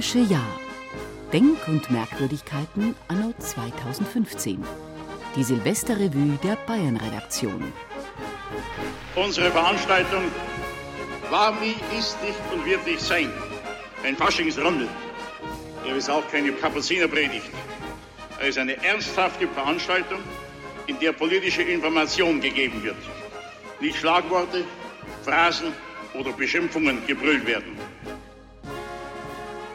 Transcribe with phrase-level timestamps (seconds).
[0.00, 0.58] Das bayerische Jahr.
[1.30, 4.64] Denk- und Merkwürdigkeiten anno 2015.
[5.36, 7.70] Die Silvesterrevue der Bayern-Redaktion.
[9.14, 10.22] Unsere Veranstaltung
[11.28, 13.30] war, nie, ist nicht und wird nicht sein.
[14.02, 14.88] Ein Faschingsrunde.
[15.86, 17.50] Er ist auch keine Kapuzinerpredigt.
[18.40, 20.20] Er ist eine ernsthafte Veranstaltung,
[20.86, 22.96] in der politische Information gegeben wird.
[23.80, 24.64] Nicht Schlagworte,
[25.24, 25.74] Phrasen
[26.14, 27.76] oder Beschimpfungen gebrüllt werden.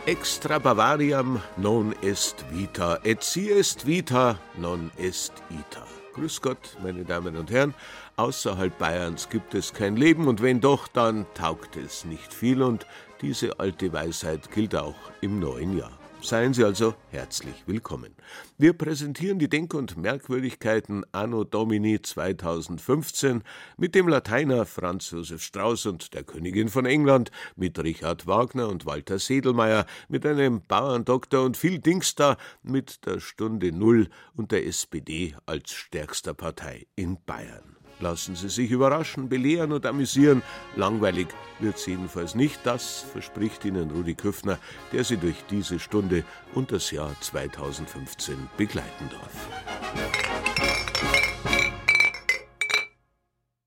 [0.08, 5.84] Extra Bavariam non est vita, et si est vita, non est ita.
[6.14, 7.74] Grüß Gott, meine Damen und Herren.
[8.16, 12.86] Außerhalb Bayerns gibt es kein Leben und wenn doch, dann taugt es nicht viel und
[13.24, 15.98] diese alte Weisheit gilt auch im neuen Jahr.
[16.26, 18.16] Seien Sie also herzlich willkommen.
[18.58, 23.44] Wir präsentieren die Denk- und Merkwürdigkeiten Anno Domini 2015
[23.78, 28.88] mit dem Lateiner Franz Josef Strauß und der Königin von England, mit Richard Wagner und
[28.88, 35.36] Walter Sedelmeier, mit einem Bauerndoktor und viel Dingster, mit der Stunde Null und der SPD
[35.46, 37.75] als stärkster Partei in Bayern.
[38.00, 40.42] Lassen Sie sich überraschen, belehren und amüsieren.
[40.76, 41.28] Langweilig
[41.60, 42.60] wird's jedenfalls nicht.
[42.64, 44.60] Das verspricht Ihnen Rudi Küffner,
[44.92, 46.24] der Sie durch diese Stunde
[46.54, 49.48] und das Jahr 2015 begleiten darf.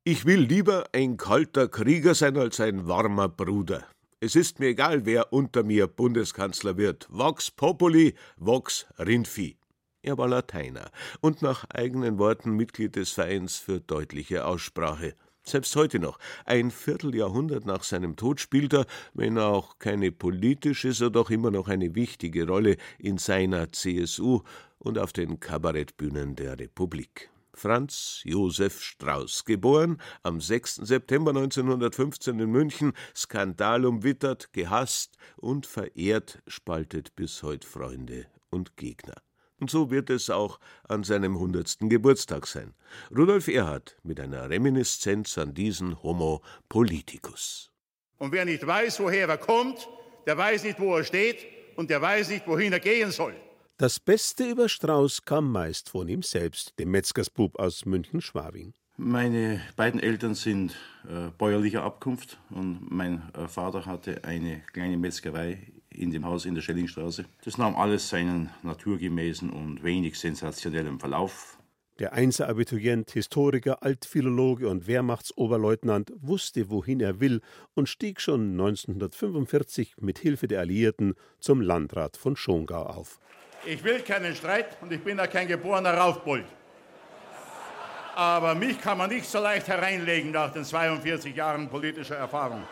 [0.04, 3.84] Ich will lieber ein kalter Krieger sein als ein warmer Bruder.
[4.20, 7.06] Es ist mir egal, wer unter mir Bundeskanzler wird.
[7.10, 9.57] Vox Populi, Vox Rindvieh.
[10.08, 15.14] Er war Lateiner und nach eigenen Worten Mitglied des Vereins für deutliche Aussprache.
[15.42, 21.10] Selbst heute noch, ein Vierteljahrhundert nach seinem Tod, spielt er, wenn auch keine politische, so
[21.10, 24.40] doch immer noch eine wichtige Rolle in seiner CSU
[24.78, 27.28] und auf den Kabarettbühnen der Republik.
[27.52, 30.76] Franz Josef Strauß, geboren am 6.
[30.76, 39.16] September 1915 in München, skandalumwittert, gehasst und verehrt, spaltet bis heute Freunde und Gegner.
[39.60, 41.78] Und so wird es auch an seinem 100.
[41.80, 42.74] Geburtstag sein.
[43.16, 47.70] Rudolf Erhard mit einer Reminiszenz an diesen Homo politicus.
[48.18, 49.88] Und wer nicht weiß, woher er kommt,
[50.26, 53.34] der weiß nicht, wo er steht und der weiß nicht, wohin er gehen soll.
[53.78, 58.74] Das Beste über Strauß kam meist von ihm selbst, dem Metzgersbub aus München-Schwabing.
[58.96, 60.72] Meine beiden Eltern sind
[61.08, 66.54] äh, bäuerlicher Abkunft und mein äh, Vater hatte eine kleine Metzgerei in dem Haus in
[66.54, 67.24] der Schellingstraße.
[67.44, 71.58] Das nahm alles seinen naturgemäßen und wenig sensationellen Verlauf.
[71.98, 77.40] Der Einser-Abiturient, Historiker, Altphilologe und Wehrmachtsoberleutnant wusste, wohin er will
[77.74, 83.18] und stieg schon 1945 mit Hilfe der Alliierten zum Landrat von Schongau auf.
[83.66, 86.44] Ich will keinen Streit und ich bin ja kein geborener Raufbold.
[88.14, 92.62] Aber mich kann man nicht so leicht hereinlegen nach den 42 Jahren politischer Erfahrung.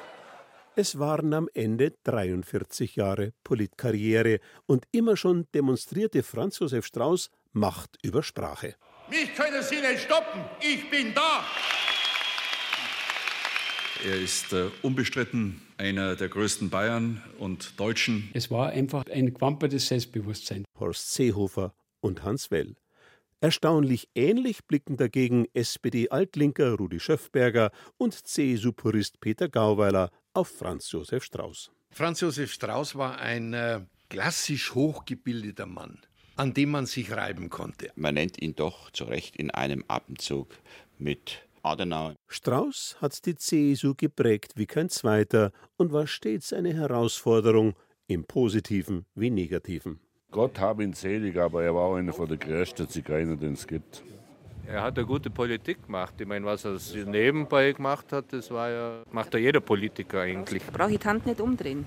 [0.78, 7.96] Es waren am Ende 43 Jahre Politkarriere und immer schon demonstrierte Franz Josef Strauß Macht
[8.02, 8.74] über Sprache.
[9.08, 10.44] Mich können Sie nicht stoppen.
[10.60, 11.46] Ich bin da.
[14.04, 18.28] Er ist äh, unbestritten einer der größten Bayern und Deutschen.
[18.34, 20.66] Es war einfach ein gewampertes Selbstbewusstsein.
[20.78, 22.76] Horst Seehofer und Hans Well.
[23.40, 31.70] Erstaunlich ähnlich blicken dagegen SPD-Altlinker Rudi Schöffberger und CSU-Purist Peter Gauweiler auf Franz Josef Strauß.
[31.90, 33.80] Franz Josef Strauß war ein äh,
[34.10, 35.98] klassisch hochgebildeter Mann,
[36.36, 37.90] an dem man sich reiben konnte.
[37.96, 40.54] Man nennt ihn doch zu Recht in einem Atemzug
[40.98, 42.14] mit Adenauer.
[42.28, 47.74] Strauß hat die CSU geprägt wie kein zweiter und war stets eine Herausforderung,
[48.08, 49.98] im Positiven wie Negativen.
[50.30, 53.66] Gott hab ihn selig, aber er war auch einer von der größten Zigeuner, den es
[53.66, 54.04] gibt.
[54.68, 56.14] Er hat eine gute Politik gemacht.
[56.18, 60.62] Ich meine, was er nebenbei gemacht hat, das war ja, macht ja jeder Politiker eigentlich.
[60.66, 61.86] Brauche ich die Hand nicht umdrehen.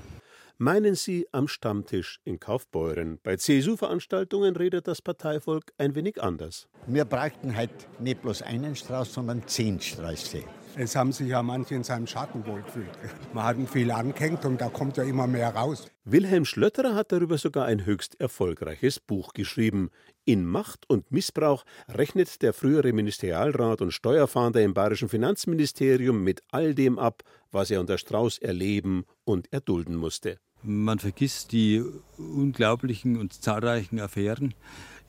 [0.57, 3.19] Meinen Sie am Stammtisch in Kaufbeuren?
[3.23, 6.67] Bei CSU-Veranstaltungen redet das Parteivolk ein wenig anders.
[6.85, 10.43] Wir bräuchten halt nicht bloß einen Strauß, sondern zehn Sträuße.
[10.75, 12.89] Es haben sich ja manche in seinem Schatten wohlgefühlt.
[13.33, 15.88] Man hat ihn viel angehängt und da kommt ja immer mehr raus.
[16.06, 19.89] Wilhelm Schlötterer hat darüber sogar ein höchst erfolgreiches Buch geschrieben.
[20.25, 26.75] In Macht und Missbrauch rechnet der frühere Ministerialrat und Steuerfahnder im bayerischen Finanzministerium mit all
[26.75, 30.38] dem ab, was er unter Strauß erleben und erdulden musste.
[30.62, 31.83] Man vergisst die
[32.18, 34.54] unglaublichen und zahlreichen Affären,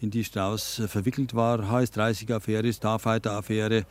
[0.01, 1.71] in die Strauß verwickelt war.
[1.71, 3.85] HS-30-Affäre, Starfighter-Affäre.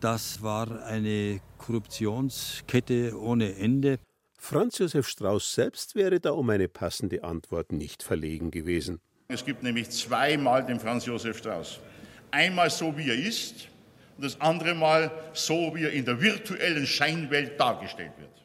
[0.00, 3.98] Das war eine Korruptionskette ohne Ende.
[4.38, 9.00] Franz Josef Strauß selbst wäre da um eine passende Antwort nicht verlegen gewesen.
[9.28, 11.80] Es gibt nämlich zweimal den Franz Josef Strauß.
[12.30, 13.68] Einmal so, wie er ist,
[14.16, 18.37] und das andere Mal so, wie er in der virtuellen Scheinwelt dargestellt wird.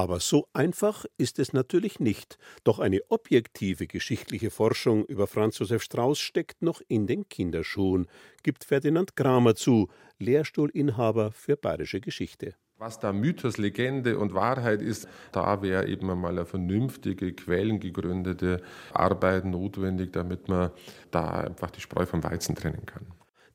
[0.00, 2.38] Aber so einfach ist es natürlich nicht.
[2.64, 8.06] Doch eine objektive geschichtliche Forschung über Franz Josef Strauß steckt noch in den Kinderschuhen,
[8.42, 9.88] gibt Ferdinand Kramer zu,
[10.18, 12.54] Lehrstuhlinhaber für bayerische Geschichte.
[12.78, 18.62] Was da Mythos, Legende und Wahrheit ist, da wäre eben einmal eine vernünftige, quellengegründete
[18.94, 20.70] Arbeit notwendig, damit man
[21.10, 23.04] da einfach die Spreu vom Weizen trennen kann.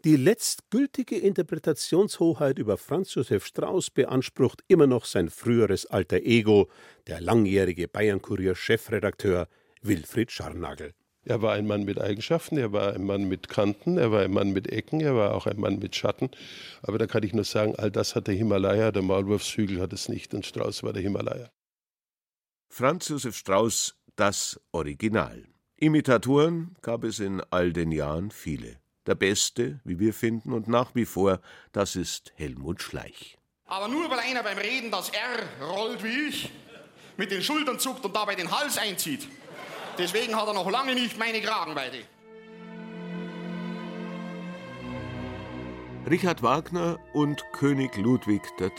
[0.06, 6.69] Die letztgültige Interpretationshoheit über Franz Josef Strauß beansprucht immer noch sein früheres alter Ego,
[7.07, 9.48] der langjährige Bayern-Kurier-Chefredakteur
[9.81, 10.94] Wilfried Scharnagel.
[11.24, 14.31] Er war ein Mann mit Eigenschaften, er war ein Mann mit Kanten, er war ein
[14.31, 16.30] Mann mit Ecken, er war auch ein Mann mit Schatten.
[16.84, 20.07] Aber da kann ich nur sagen, all das hat der Himalaya, der Maulwurfshügel hat es
[20.07, 21.50] nicht und Strauß war der Himalaya.
[22.69, 25.48] Franz Josef Strauß, das Original.
[25.78, 28.84] Imitatoren gab es in all den Jahren viele.
[29.06, 31.40] Der beste, wie wir finden, und nach wie vor,
[31.72, 33.38] das ist Helmut Schleich.
[33.66, 36.52] Aber nur weil einer beim Reden das R rollt wie ich,
[37.18, 39.28] mit den Schultern zuckt und dabei den Hals einzieht.
[39.98, 42.00] Deswegen hat er noch lange nicht meine Kragenweite.
[46.10, 48.72] Richard Wagner und König Ludwig II.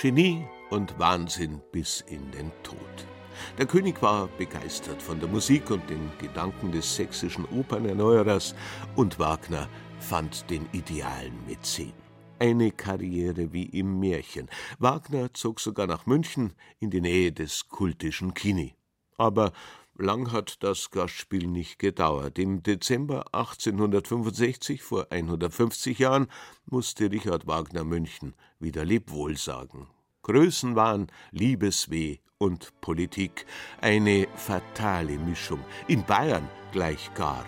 [0.00, 3.11] Genie und Wahnsinn bis in den Tod.
[3.58, 8.54] Der König war begeistert von der Musik und den Gedanken des sächsischen Opernerneuerers
[8.96, 9.68] und Wagner
[10.00, 11.92] fand den idealen Mäzen.
[12.38, 14.48] Eine Karriere wie im Märchen.
[14.78, 18.74] Wagner zog sogar nach München in die Nähe des kultischen Kini.
[19.16, 19.52] Aber
[19.96, 22.38] lang hat das Gastspiel nicht gedauert.
[22.38, 26.26] Im Dezember 1865, vor 150 Jahren,
[26.66, 29.86] musste Richard Wagner München wieder Lebwohl sagen.
[30.22, 33.46] Größenwahn, Liebesweh und Politik.
[33.80, 35.60] Eine fatale Mischung.
[35.86, 37.44] In Bayern gleich gar,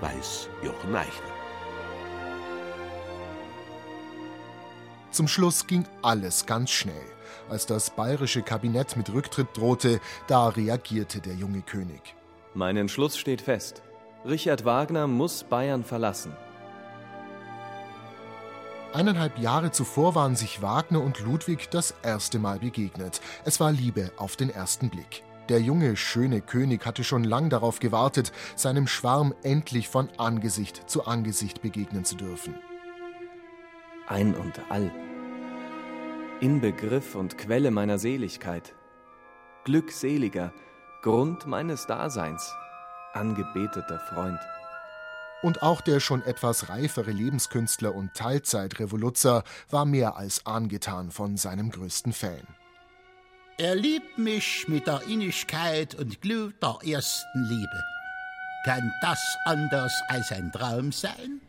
[0.00, 1.34] weiß Jochen Eichner.
[5.10, 6.94] Zum Schluss ging alles ganz schnell.
[7.50, 12.14] Als das bayerische Kabinett mit Rücktritt drohte, da reagierte der junge König.
[12.54, 13.82] Mein Entschluss steht fest.
[14.24, 16.34] Richard Wagner muss Bayern verlassen.
[18.94, 23.20] Eineinhalb Jahre zuvor waren sich Wagner und Ludwig das erste Mal begegnet.
[23.44, 25.22] Es war Liebe auf den ersten Blick.
[25.50, 31.06] Der junge, schöne König hatte schon lang darauf gewartet, seinem Schwarm endlich von Angesicht zu
[31.06, 32.54] Angesicht begegnen zu dürfen.
[34.06, 34.90] Ein und all.
[36.40, 38.74] Inbegriff und Quelle meiner Seligkeit.
[39.64, 40.52] Glückseliger,
[41.02, 42.54] Grund meines Daseins.
[43.12, 44.38] Angebeteter Freund.
[45.42, 51.70] Und auch der schon etwas reifere Lebenskünstler und Teilzeitrevoluzzer war mehr als angetan von seinem
[51.70, 52.42] größten Fan.
[53.56, 57.84] Er liebt mich mit der Innigkeit und Glut der ersten Liebe.
[58.64, 61.40] Kann das anders als ein Traum sein?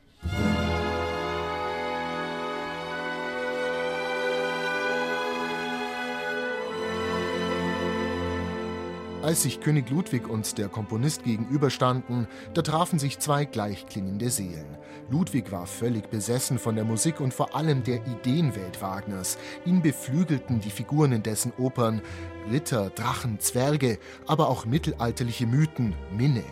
[9.22, 14.78] Als sich König Ludwig und der Komponist gegenüberstanden, da trafen sich zwei gleichklingende Seelen.
[15.10, 19.38] Ludwig war völlig besessen von der Musik und vor allem der Ideenwelt Wagners.
[19.66, 22.02] Ihn beflügelten die Figuren in dessen Opern
[22.50, 26.46] Ritter, Drachen, Zwerge, aber auch mittelalterliche Mythen, Minne.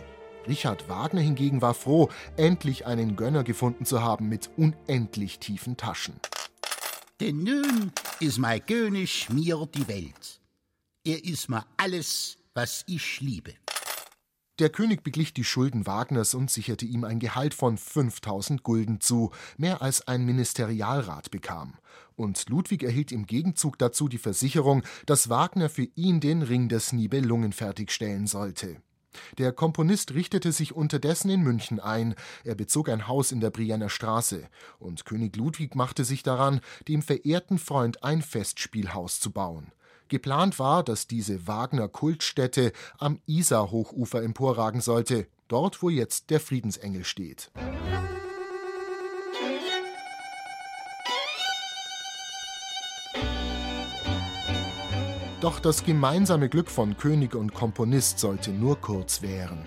[0.46, 6.20] Richard Wagner hingegen war froh, endlich einen Gönner gefunden zu haben mit unendlich tiefen Taschen.
[7.20, 10.40] Denn nun ist mein König mir die Welt.
[11.04, 13.54] Er ist mir alles, was ich liebe.
[14.58, 19.30] Der König beglich die Schulden Wagners und sicherte ihm ein Gehalt von 5000 Gulden zu,
[19.56, 21.76] mehr als ein Ministerialrat bekam.
[22.16, 26.92] Und Ludwig erhielt im Gegenzug dazu die Versicherung, dass Wagner für ihn den Ring des
[26.92, 28.82] Nibelungen fertigstellen sollte.
[29.38, 33.88] Der Komponist richtete sich unterdessen in München ein, er bezog ein Haus in der Brienner
[33.88, 34.48] Straße,
[34.80, 39.70] und König Ludwig machte sich daran, dem verehrten Freund ein Festspielhaus zu bauen.
[40.08, 47.50] Geplant war, dass diese Wagner-Kultstätte am Isar-Hochufer emporragen sollte, dort, wo jetzt der Friedensengel steht.
[55.40, 59.64] Doch das gemeinsame Glück von König und Komponist sollte nur kurz währen.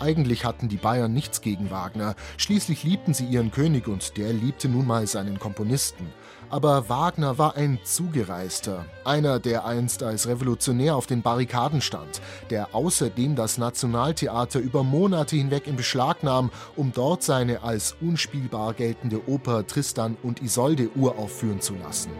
[0.00, 4.68] Eigentlich hatten die Bayern nichts gegen Wagner, schließlich liebten sie ihren König und der liebte
[4.68, 6.06] nun mal seinen Komponisten.
[6.48, 12.74] Aber Wagner war ein Zugereister, einer, der einst als Revolutionär auf den Barrikaden stand, der
[12.74, 19.28] außerdem das Nationaltheater über Monate hinweg in Beschlag nahm, um dort seine als unspielbar geltende
[19.28, 22.10] Oper Tristan und Isolde uraufführen zu lassen.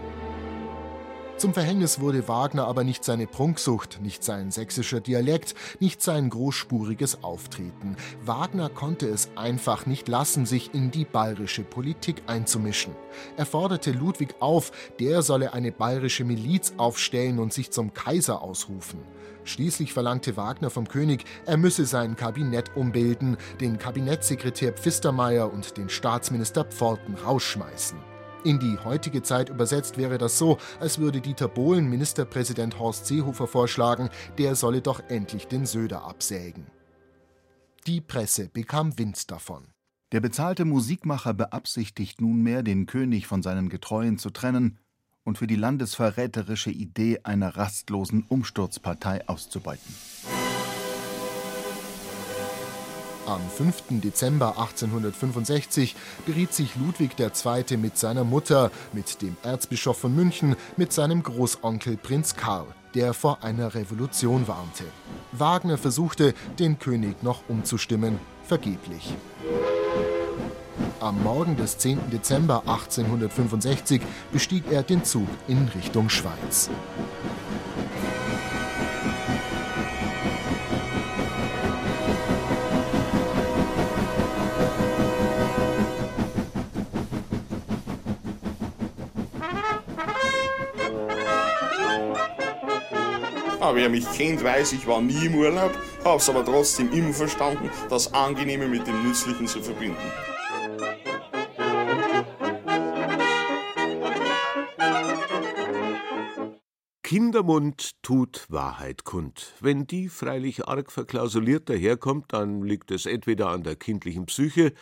[1.41, 7.25] Zum Verhängnis wurde Wagner aber nicht seine Prunksucht, nicht sein sächsischer Dialekt, nicht sein großspuriges
[7.25, 7.97] Auftreten.
[8.23, 12.95] Wagner konnte es einfach nicht lassen, sich in die bayerische Politik einzumischen.
[13.39, 19.01] Er forderte Ludwig auf, der solle eine bayerische Miliz aufstellen und sich zum Kaiser ausrufen.
[19.45, 25.89] Schließlich verlangte Wagner vom König, er müsse sein Kabinett umbilden, den Kabinettssekretär Pfistermeier und den
[25.89, 28.10] Staatsminister Pforten rausschmeißen.
[28.43, 33.47] In die heutige Zeit übersetzt wäre das so, als würde Dieter Bohlen Ministerpräsident Horst Seehofer
[33.47, 36.67] vorschlagen, der solle doch endlich den Söder absägen.
[37.87, 39.69] Die Presse bekam Wind davon.
[40.13, 44.79] Der bezahlte Musikmacher beabsichtigt nunmehr, den König von seinen Getreuen zu trennen
[45.23, 49.95] und für die landesverräterische Idee einer rastlosen Umsturzpartei auszubeuten.
[53.31, 54.01] Am 5.
[54.03, 55.95] Dezember 1865
[56.27, 57.77] beriet sich Ludwig II.
[57.77, 63.45] mit seiner Mutter, mit dem Erzbischof von München, mit seinem Großonkel Prinz Karl, der vor
[63.45, 64.83] einer Revolution warnte.
[65.31, 69.15] Wagner versuchte, den König noch umzustimmen, vergeblich.
[70.99, 72.11] Am Morgen des 10.
[72.11, 76.69] Dezember 1865 bestieg er den Zug in Richtung Schweiz.
[93.71, 95.71] Aber wer mich kennt, weiß, ich war nie im Urlaub,
[96.05, 99.97] hab's aber trotzdem immer verstanden, das Angenehme mit dem Nützlichen zu verbinden.
[107.05, 109.55] Kindermund tut Wahrheit kund.
[109.61, 114.73] Wenn die freilich arg verklausuliert daherkommt, dann liegt es entweder an der kindlichen Psyche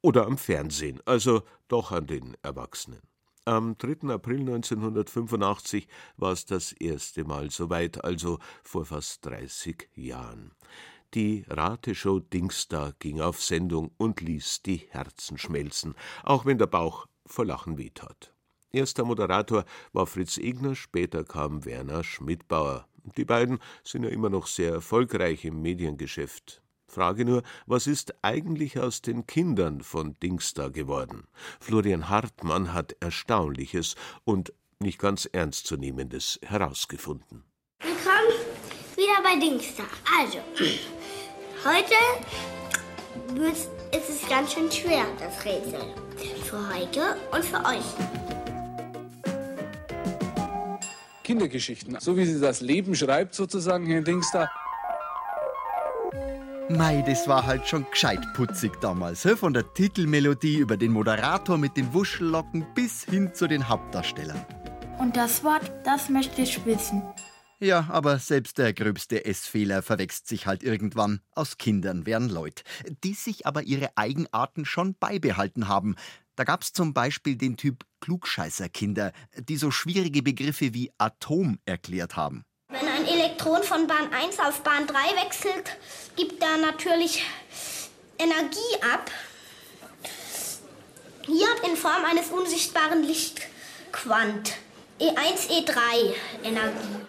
[0.00, 3.07] oder am Fernsehen, also doch an den Erwachsenen.
[3.48, 4.12] Am 3.
[4.12, 5.88] April 1985
[6.18, 10.52] war es das erste Mal soweit, also vor fast 30 Jahren.
[11.14, 17.06] Die Rateshow Dingsda ging auf Sendung und ließ die Herzen schmelzen, auch wenn der Bauch
[17.24, 18.34] vor Lachen wehtat.
[18.70, 19.64] Erster Moderator
[19.94, 22.86] war Fritz Egner, später kam Werner Schmidbauer.
[23.16, 26.60] Die beiden sind ja immer noch sehr erfolgreich im Mediengeschäft.
[26.88, 31.28] Frage nur, was ist eigentlich aus den Kindern von Dingsda geworden?
[31.60, 37.44] Florian Hartmann hat Erstaunliches und nicht ganz Ernstzunehmendes herausgefunden.
[37.80, 38.32] Willkommen
[38.96, 39.84] wieder bei Dingsda.
[40.18, 40.38] Also,
[41.64, 41.94] heute
[43.94, 45.82] ist es ganz schön schwer, das Rätsel.
[46.44, 47.84] Für heute und für euch.
[51.22, 54.50] Kindergeschichten, so wie sie das Leben schreibt, sozusagen, Herr Dingsda.
[56.70, 59.26] Mei, das war halt schon gescheit putzig damals.
[59.36, 64.44] Von der Titelmelodie über den Moderator mit den Wuschellocken bis hin zu den Hauptdarstellern.
[64.98, 67.02] Und das Wort, das möchte ich wissen.
[67.58, 71.20] Ja, aber selbst der gröbste Essfehler verwächst sich halt irgendwann.
[71.32, 72.62] Aus Kindern werden Leute,
[73.02, 75.96] die sich aber ihre Eigenarten schon beibehalten haben.
[76.36, 82.44] Da gab's zum Beispiel den Typ Klugscheißerkinder, die so schwierige Begriffe wie Atom erklärt haben.
[83.38, 85.76] Elektron von Bahn 1 auf Bahn 3 wechselt,
[86.16, 87.22] gibt er natürlich
[88.18, 89.12] Energie ab.
[91.24, 94.56] Hier in Form eines unsichtbaren Lichtquant.
[94.98, 97.06] E1, E3 Energie.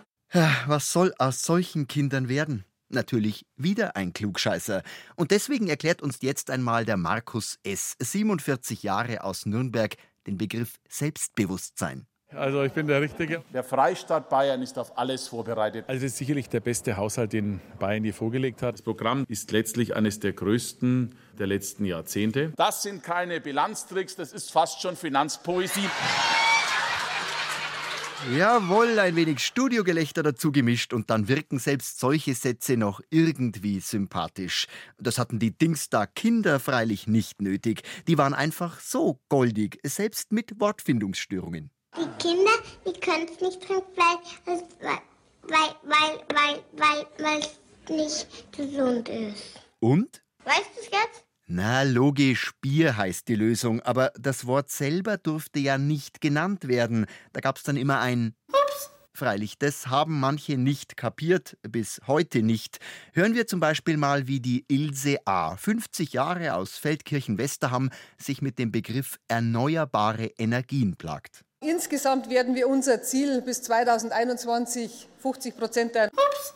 [0.68, 2.64] Was soll aus solchen Kindern werden?
[2.90, 4.84] Natürlich wieder ein Klugscheißer.
[5.16, 9.96] Und deswegen erklärt uns jetzt einmal der Markus S., 47 Jahre aus Nürnberg,
[10.28, 12.06] den Begriff Selbstbewusstsein.
[12.36, 13.44] Also ich bin der Richtige.
[13.54, 15.86] Der Freistaat Bayern ist auf alles vorbereitet.
[15.88, 18.76] Also es ist sicherlich der beste Haushalt, den Bayern je vorgelegt hat.
[18.76, 22.54] Das Programm ist letztlich eines der größten der letzten Jahrzehnte.
[22.56, 25.90] Das sind keine Bilanztricks, das ist fast schon Finanzpoesie.
[28.38, 34.68] Jawohl, ein wenig Studiogelächter dazu gemischt und dann wirken selbst solche Sätze noch irgendwie sympathisch.
[35.00, 37.82] Das hatten die Dingsda Kinder freilich nicht nötig.
[38.08, 41.72] Die waren einfach so goldig, selbst mit Wortfindungsstörungen.
[41.98, 42.52] Die Kinder,
[42.86, 44.62] die können es nicht trinken, weil,
[45.44, 49.60] weil, weil, weil, weil, weil es nicht gesund ist.
[49.80, 50.22] Und?
[50.44, 51.26] Weißt du es jetzt?
[51.48, 57.08] Na, logisch, Bier heißt die Lösung, aber das Wort selber durfte ja nicht genannt werden.
[57.34, 62.80] Da gab's dann immer ein Ups, Freilich, das haben manche nicht kapiert, bis heute nicht.
[63.14, 68.60] Hören wir zum Beispiel mal, wie die Ilse A., 50 Jahre aus Feldkirchen-Westerham, sich mit
[68.60, 71.44] dem Begriff erneuerbare Energien plagt.
[71.62, 75.92] Insgesamt werden wir unser Ziel bis 2021 50 Prozent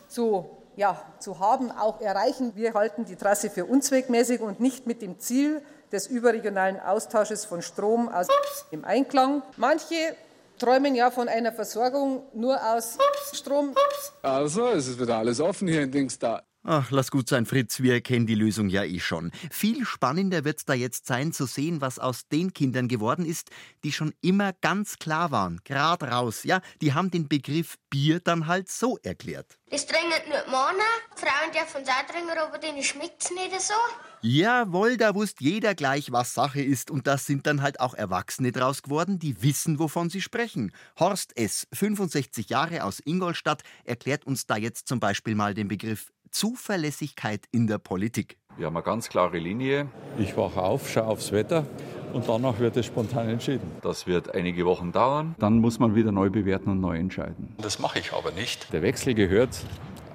[0.08, 2.52] zu, ja, zu haben, auch erreichen.
[2.54, 5.60] Wir halten die Trasse für unzweckmäßig und nicht mit dem Ziel
[5.92, 8.28] des überregionalen Austausches von Strom aus
[8.70, 9.42] im Einklang.
[9.58, 10.16] Manche
[10.58, 12.96] träumen ja von einer Versorgung nur aus
[13.34, 13.74] Strom.
[14.22, 16.42] Also, es ist wieder alles offen hier in Dingsda.
[16.66, 19.32] Ach, lass gut sein, Fritz, wir kennen die Lösung ja eh schon.
[19.50, 23.50] Viel spannender wird's da jetzt sein, zu sehen, was aus den Kindern geworden ist,
[23.84, 28.46] die schon immer ganz klar waren, grad raus, ja, die haben den Begriff Bier dann
[28.46, 29.58] halt so erklärt.
[29.70, 30.84] Das trinken nur Männer,
[31.16, 33.74] Frauen dürfen es auch trinken, aber denen schmeckt es nicht so.
[34.22, 36.90] Jawohl, da wusste jeder gleich, was Sache ist.
[36.90, 40.72] Und das sind dann halt auch Erwachsene draus geworden, die wissen, wovon sie sprechen.
[40.98, 46.10] Horst S., 65 Jahre aus Ingolstadt, erklärt uns da jetzt zum Beispiel mal den Begriff
[46.34, 48.38] Zuverlässigkeit in der Politik.
[48.56, 49.88] Wir haben eine ganz klare Linie.
[50.18, 51.64] Ich wache auf, schaue aufs Wetter
[52.12, 53.70] und danach wird es spontan entschieden.
[53.82, 55.36] Das wird einige Wochen dauern.
[55.38, 57.54] Dann muss man wieder neu bewerten und neu entscheiden.
[57.58, 58.72] Das mache ich aber nicht.
[58.72, 59.64] Der Wechsel gehört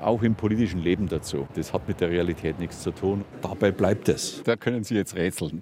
[0.02, 1.48] auch im politischen Leben dazu.
[1.56, 3.24] Das hat mit der Realität nichts zu tun.
[3.42, 4.44] Dabei bleibt es.
[4.44, 5.62] Da können Sie jetzt rätseln.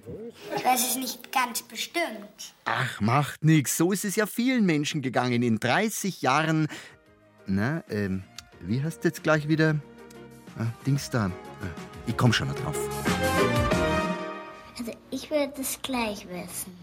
[0.56, 2.56] Ich weiß es nicht ganz bestimmt.
[2.66, 3.78] Ach, macht nix.
[3.78, 6.68] So ist es ja vielen Menschen gegangen in 30 Jahren.
[7.46, 8.24] Na, ähm,
[8.62, 9.76] wie heißt jetzt gleich wieder?
[10.60, 11.26] Ah, Dings da.
[11.26, 11.32] Ah,
[12.08, 12.78] Ich komm schon noch drauf.
[14.78, 16.76] Also ich würde es gleich wissen.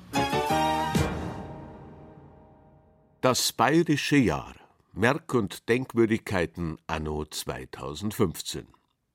[3.21, 4.55] Das bayerische Jahr.
[4.93, 8.67] Merk- und Denkwürdigkeiten anno 2015.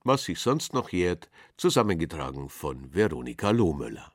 [0.04, 4.12] Was sich sonst noch jährt, zusammengetragen von Veronika Lohmöller.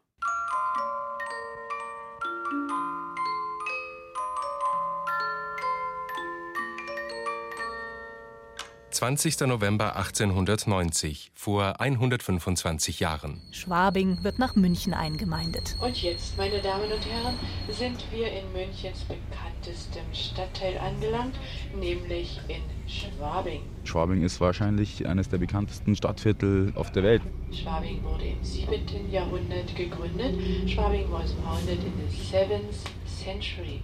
[8.94, 9.14] (20.
[9.14, 9.40] 20.
[9.48, 13.40] November 1890, vor 125 Jahren.
[13.50, 15.76] Schwabing wird nach München eingemeindet.
[15.80, 17.34] Und jetzt, meine Damen und Herren,
[17.68, 21.34] sind wir in Münchens bekanntestem Stadtteil angelangt,
[21.76, 23.62] nämlich in Schwabing.
[23.82, 27.22] Schwabing ist wahrscheinlich eines der bekanntesten Stadtviertel auf der Welt.
[27.52, 29.10] Schwabing wurde im 7.
[29.10, 30.36] Jahrhundert gegründet.
[30.70, 33.82] Schwabing was founded in the 7th century.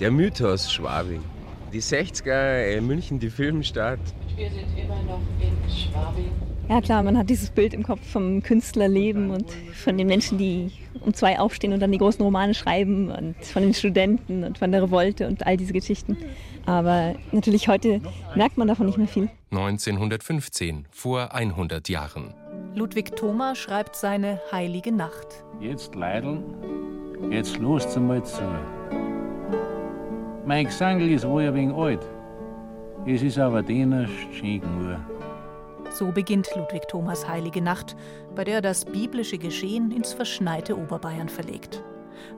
[0.00, 1.22] Der Mythos Schwabing.
[1.72, 3.98] Die 60er, äh, München, die Filmstadt.
[4.36, 6.30] Wir sind immer noch in Schwabing.
[6.68, 10.70] Ja klar, man hat dieses Bild im Kopf vom Künstlerleben und von den Menschen, die
[11.00, 14.70] um zwei aufstehen und dann die großen Romane schreiben und von den Studenten und von
[14.70, 16.16] der Revolte und all diese Geschichten.
[16.66, 18.00] Aber natürlich heute
[18.36, 19.28] merkt man davon nicht mehr viel.
[19.50, 22.34] 1915, vor 100 Jahren.
[22.74, 25.44] Ludwig Thoma schreibt seine Heilige Nacht.
[25.60, 26.44] Jetzt leideln,
[27.30, 28.42] jetzt los einmal zu.
[30.44, 32.04] Mein Gesangl ist wohl ein wenig alt,
[33.06, 34.98] es ist aber dennoch schön genug.
[35.92, 37.94] So beginnt Ludwig Thomas Heilige Nacht,
[38.34, 41.84] bei der er das biblische Geschehen ins verschneite Oberbayern verlegt.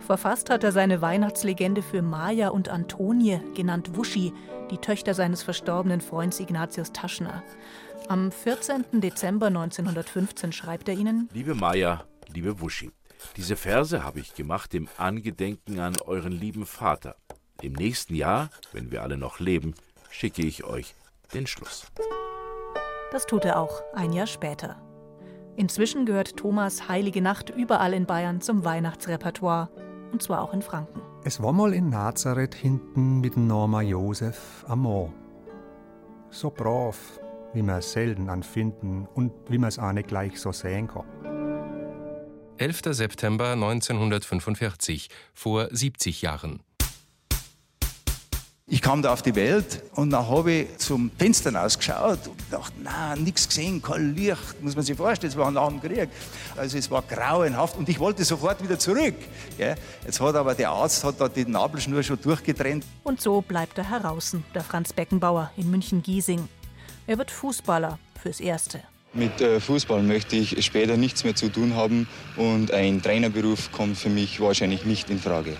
[0.00, 4.34] Verfasst hat er seine Weihnachtslegende für Maja und Antonie, genannt Wuschi,
[4.70, 7.42] die Töchter seines verstorbenen Freunds Ignatius Taschner.
[8.08, 9.00] Am 14.
[9.00, 12.90] Dezember 1915 schreibt er ihnen: Liebe Maja, liebe Wuschi,
[13.36, 17.16] diese Verse habe ich gemacht im Angedenken an euren lieben Vater.
[17.62, 19.74] Im nächsten Jahr, wenn wir alle noch leben,
[20.10, 20.94] schicke ich euch
[21.32, 21.86] den Schluss.
[23.12, 24.76] Das tut er auch, ein Jahr später.
[25.56, 29.68] Inzwischen gehört Thomas Heilige Nacht überall in Bayern zum Weihnachtsrepertoire,
[30.12, 31.00] und zwar auch in Franken.
[31.22, 35.12] Es war mal in Nazareth hinten mit Norma Josef am Moor.
[36.30, 36.98] So brav,
[37.52, 41.04] wie man es selten anfinden und wie man es auch nicht gleich so sehen kann.
[42.58, 42.82] 11.
[42.90, 46.60] September 1945, vor 70 Jahren.
[48.74, 52.72] Ich kam da auf die Welt und dann habe ich zum Fenster ausgeschaut und dachte,
[52.82, 56.08] na, nichts gesehen, kein Licht, muss man sich vorstellen, es war nach dem Krieg.
[56.56, 59.14] Also es war grauenhaft und ich wollte sofort wieder zurück.
[59.56, 59.76] Gell.
[60.04, 62.84] Jetzt hat aber der Arzt hat da die Nabelschnur schon durchgetrennt.
[63.04, 66.48] Und so bleibt er heraußen, der Franz Beckenbauer in München-Giesing.
[67.06, 68.80] Er wird Fußballer fürs Erste.
[69.12, 73.96] Mit äh, Fußball möchte ich später nichts mehr zu tun haben und ein Trainerberuf kommt
[73.96, 75.56] für mich wahrscheinlich nicht in Frage.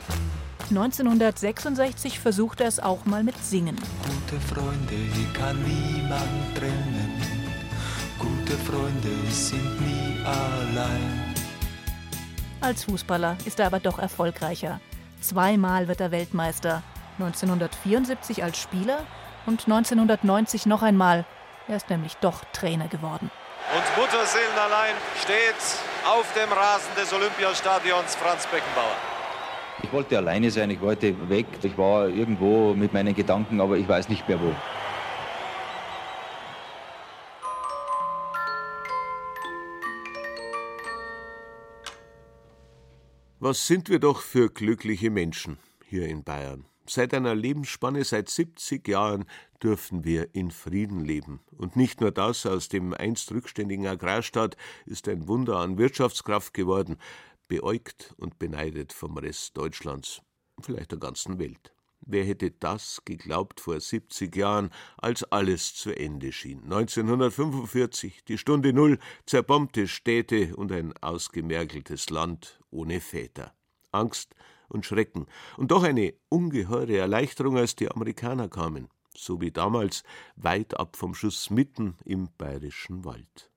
[0.71, 3.77] 1966 versucht er es auch mal mit Singen.
[3.77, 4.95] Gute Freunde
[5.33, 7.23] kann niemand trennen.
[8.19, 11.35] Gute Freunde sind nie allein.
[12.61, 14.81] Als Fußballer ist er aber doch erfolgreicher.
[15.21, 16.83] Zweimal wird er Weltmeister.
[17.19, 19.01] 1974 als Spieler
[19.47, 21.25] und 1990 noch einmal.
[21.69, 23.31] Er ist nämlich doch Trainer geworden.
[23.75, 25.55] Und Mutterseelenallein steht
[26.07, 29.14] auf dem Rasen des Olympiastadions Franz Beckenbauer.
[29.83, 31.47] Ich wollte alleine sein, ich wollte weg.
[31.63, 34.55] Ich war irgendwo mit meinen Gedanken, aber ich weiß nicht mehr wo.
[43.41, 45.59] Was sind wir doch für glückliche Menschen
[45.95, 46.67] hier in Bayern.
[46.87, 49.27] Seit einer Lebensspanne, seit 70 Jahren
[49.63, 51.41] dürfen wir in Frieden leben.
[51.57, 56.97] Und nicht nur das, aus dem einst rückständigen Agrarstaat ist ein Wunder an Wirtschaftskraft geworden,
[57.49, 60.23] beäugt und beneidet vom Rest Deutschlands,
[60.61, 61.75] vielleicht der ganzen Welt.
[62.07, 66.65] Wer hätte das geglaubt vor 70 Jahren, als alles zu Ende schien?
[66.65, 73.55] 1945, die Stunde Null, zerbombte Städte und ein ausgemergeltes Land ohne Väter.
[73.91, 74.35] Angst
[74.69, 75.27] und Schrecken
[75.57, 80.03] und doch eine ungeheure Erleichterung, als die Amerikaner kamen, so wie damals
[80.37, 83.51] weit ab vom Schuss mitten im bayerischen Wald.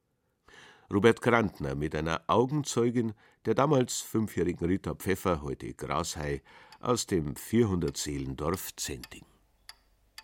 [0.93, 3.13] Robert Grantner mit einer Augenzeugin
[3.47, 6.41] der damals fünfjährigen Rita Pfeffer, heute Grashei,
[6.81, 9.23] aus dem 400-Seelendorf Zenting.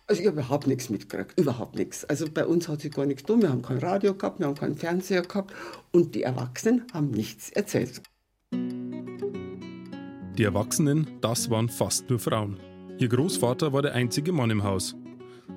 [0.06, 2.04] Also ich habe überhaupt nichts mitgekriegt, überhaupt nichts.
[2.04, 3.40] Also bei uns hat sich gar nichts getan.
[3.40, 5.54] Wir haben kein Radio gehabt, wir haben keinen Fernseher gehabt
[5.90, 8.02] und die Erwachsenen haben nichts erzählt.
[8.52, 12.60] Die Erwachsenen, das waren fast nur Frauen.
[12.98, 14.94] Ihr Großvater war der einzige Mann im Haus.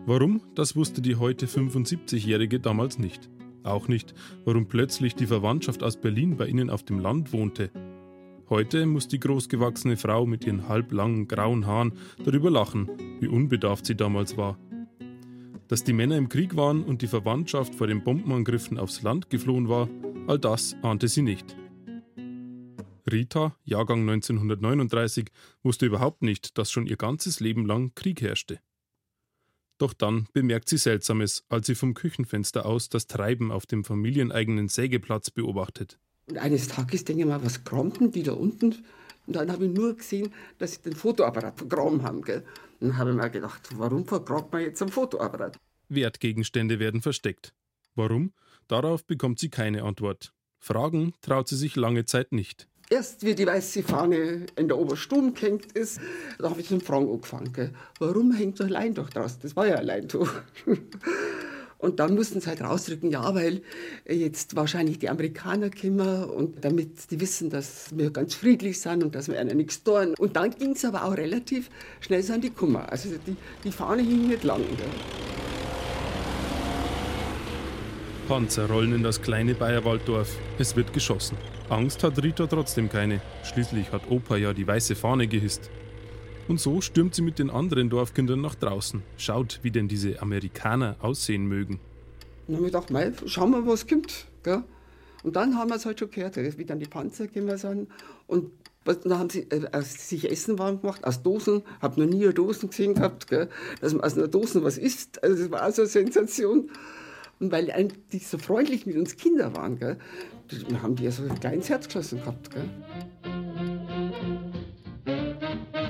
[0.05, 3.29] Warum, das wusste die heute 75-Jährige damals nicht.
[3.67, 4.13] Auch nicht,
[4.45, 7.69] warum plötzlich die Verwandtschaft aus Berlin bei ihnen auf dem Land wohnte.
[8.49, 11.91] Heute muss die großgewachsene Frau mit ihren halblangen grauen Haaren
[12.23, 14.57] darüber lachen, wie unbedarft sie damals war.
[15.67, 19.67] Dass die Männer im Krieg waren und die Verwandtschaft vor den Bombenangriffen aufs Land geflohen
[19.67, 19.89] war,
[20.27, 21.57] all das ahnte sie nicht.
[23.11, 25.27] Rita, Jahrgang 1939,
[25.61, 28.59] wusste überhaupt nicht, dass schon ihr ganzes Leben lang Krieg herrschte.
[29.77, 34.69] Doch dann bemerkt sie Seltsames, als sie vom Küchenfenster aus das Treiben auf dem familieneigenen
[34.69, 35.99] Sägeplatz beobachtet.
[36.27, 38.75] Und eines Tages denke ich mal, was krampen die da unten?
[39.27, 42.21] Und dann habe ich nur gesehen, dass sie den Fotoapparat vergraben haben.
[42.21, 42.43] Gell?
[42.79, 45.57] Und dann habe ich mir gedacht, warum vergrabt man jetzt ein Fotoapparat?
[45.89, 47.53] Wertgegenstände werden versteckt.
[47.95, 48.33] Warum?
[48.67, 50.33] Darauf bekommt sie keine Antwort.
[50.59, 52.67] Fragen traut sie sich lange Zeit nicht.
[52.89, 55.99] Erst wie die weiße Fahne in der Oberstube gehängt ist,
[56.39, 57.75] da habe ich zum Fragen angefangen.
[57.99, 59.39] Warum hängt das Leintuch draus?
[59.39, 60.29] Das war ja ein Leintuch.
[61.79, 63.61] Und dann mussten sie halt rausdrücken, ja, weil
[64.07, 69.13] jetzt wahrscheinlich die Amerikaner kommen und damit die wissen, dass wir ganz friedlich sind und
[69.13, 70.15] dass wir einer nichts tun.
[70.17, 71.69] Und dann ging es aber auch relativ
[71.99, 72.91] schnell so an die Kummer.
[72.91, 74.63] Also die, die Fahne hing nicht lang.
[74.75, 74.87] Gell?
[78.27, 80.35] Panzer rollen in das kleine Bayerwalddorf.
[80.57, 81.37] Es wird geschossen.
[81.69, 83.19] Angst hat Rita trotzdem keine.
[83.43, 85.69] Schließlich hat Opa ja die weiße Fahne gehisst.
[86.47, 90.95] Und so stürmt sie mit den anderen Dorfkindern nach draußen, schaut, wie denn diese Amerikaner
[91.01, 91.81] aussehen mögen.
[92.47, 94.27] dann habe ich gedacht, mei, schauen wir, was kommt.
[94.43, 94.63] Gell?
[95.23, 97.89] Und dann haben wir es halt schon gehört, wie dann die Panzer gekommen sind.
[98.27, 98.51] Und
[98.85, 101.63] dann haben sie äh, sich Essen warm gemacht aus Dosen.
[101.81, 103.49] Habe noch nie eine Dosen gesehen gehabt, gell?
[103.81, 105.21] dass man aus einer Dosen was isst.
[105.21, 106.71] Also das war auch so eine Sensation.
[107.41, 109.97] Und weil die so freundlich mit uns Kinder waren, gell?
[110.47, 112.49] Dann haben die ja so ein kleines Herz geschossen gehabt.
[112.51, 112.69] Gell?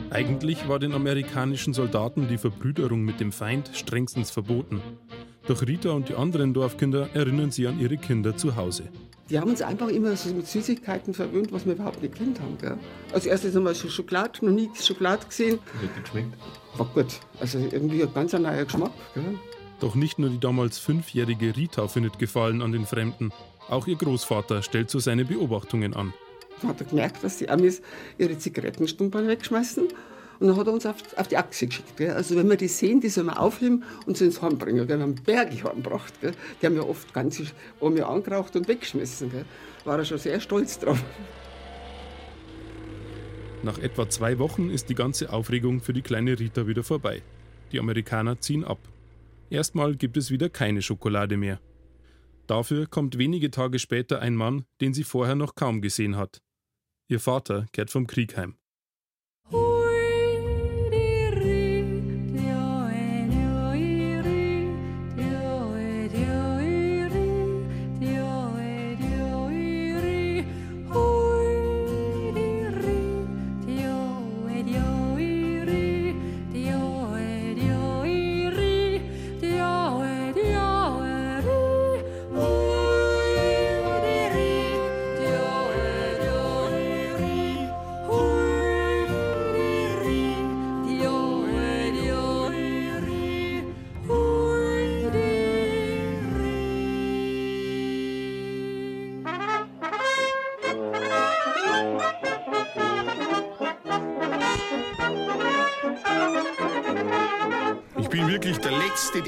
[0.09, 4.81] Eigentlich war den amerikanischen Soldaten die Verbrüderung mit dem Feind strengstens verboten.
[5.47, 8.89] Doch Rita und die anderen Dorfkinder erinnern sie an ihre Kinder zu Hause.
[9.29, 12.57] Die haben uns einfach immer so mit Süßigkeiten verwöhnt, was wir überhaupt nicht kennt haben.
[12.59, 12.77] Gell?
[13.13, 15.59] Als erstes einmal so Schokolade, noch nie Schokolade gesehen.
[15.81, 16.33] Hat geschmeckt?
[16.77, 17.19] War gut.
[17.39, 18.91] Also irgendwie ein ganz neuer Geschmack.
[19.13, 19.37] Gell?
[19.79, 23.31] Doch nicht nur die damals fünfjährige Rita findet Gefallen an den Fremden.
[23.69, 26.13] Auch ihr Großvater stellt so seine Beobachtungen an.
[26.61, 27.81] Dann hat er gemerkt, dass die Amis
[28.17, 29.87] ihre Zigarettenstumpern wegschmeißen.
[30.39, 31.97] Und dann hat er uns auf, auf die Achse geschickt.
[31.97, 32.11] Gell?
[32.11, 34.87] Also wenn wir die sehen, die sollen wir aufheben und sie ins Heim bringen.
[34.87, 34.97] Gell?
[34.97, 36.13] Wir haben Berge heimgebracht.
[36.21, 36.33] Gell?
[36.61, 37.43] Die haben ja oft ganze
[37.79, 39.31] Omi angeraucht und weggeschmissen.
[39.31, 39.45] Gell?
[39.83, 41.03] War er schon sehr stolz drauf.
[43.63, 47.23] Nach etwa zwei Wochen ist die ganze Aufregung für die kleine Rita wieder vorbei.
[47.71, 48.79] Die Amerikaner ziehen ab.
[49.49, 51.59] Erstmal gibt es wieder keine Schokolade mehr.
[52.47, 56.41] Dafür kommt wenige Tage später ein Mann, den sie vorher noch kaum gesehen hat.
[57.09, 58.57] Ihr Vater kehrt vom Krieg heim.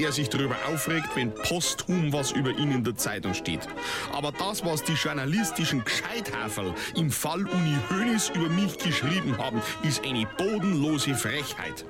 [0.00, 3.60] Der sich darüber aufregt, wenn posthum was über ihn in der Zeitung steht.
[4.14, 10.02] Aber das, was die journalistischen Gescheithaferl im Fall Uni Hoeneß über mich geschrieben haben, ist
[10.02, 11.84] eine bodenlose Frechheit.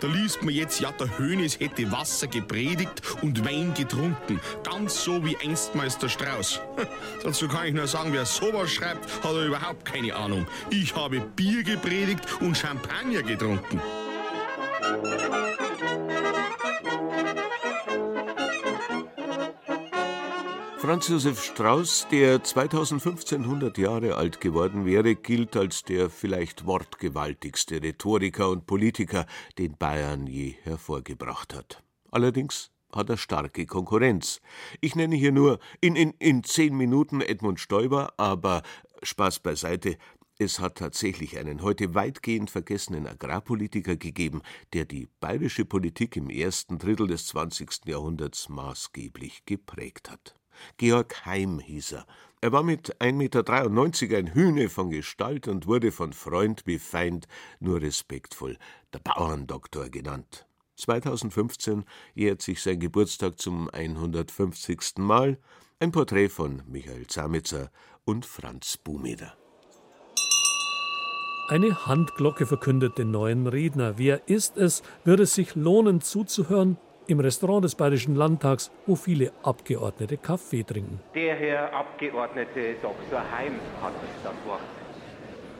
[0.00, 4.40] Da liest man jetzt, ja, der Hoeneß hätte Wasser gepredigt und Wein getrunken.
[4.64, 6.60] Ganz so wie Einstmeister Strauß.
[7.22, 10.48] Dazu kann ich nur sagen, wer sowas schreibt, hat er überhaupt keine Ahnung.
[10.70, 13.80] Ich habe Bier gepredigt und Champagner getrunken.
[20.82, 27.80] Franz Josef Strauß, der 2015 100 Jahre alt geworden wäre, gilt als der vielleicht wortgewaltigste
[27.80, 29.26] Rhetoriker und Politiker,
[29.58, 31.84] den Bayern je hervorgebracht hat.
[32.10, 34.40] Allerdings hat er starke Konkurrenz.
[34.80, 38.64] Ich nenne hier nur in, in, in zehn Minuten Edmund Stoiber, aber
[39.04, 39.98] Spaß beiseite,
[40.40, 44.42] es hat tatsächlich einen heute weitgehend vergessenen Agrarpolitiker gegeben,
[44.72, 47.86] der die bayerische Politik im ersten Drittel des 20.
[47.86, 50.34] Jahrhunderts maßgeblich geprägt hat.
[50.76, 52.06] Georg Heim hieß er.
[52.40, 57.28] Er war mit 1,93 Meter ein Hühne von Gestalt und wurde von Freund wie Feind
[57.60, 58.58] nur respektvoll
[58.92, 60.46] der Bauerndoktor genannt.
[60.76, 64.98] 2015 jährt sich sein Geburtstag zum 150.
[64.98, 65.38] Mal.
[65.78, 67.70] Ein Porträt von Michael Zamitzer
[68.04, 69.36] und Franz Bumeder.
[71.48, 73.98] Eine Handglocke verkündet den neuen Redner.
[73.98, 74.82] Wer ist es?
[75.04, 76.78] Wird es sich lohnen zuzuhören?
[77.08, 81.00] Im Restaurant des Bayerischen Landtags, wo viele Abgeordnete Kaffee trinken.
[81.14, 83.20] Der Herr Abgeordnete Dr.
[83.36, 84.60] Heim hat das Wort.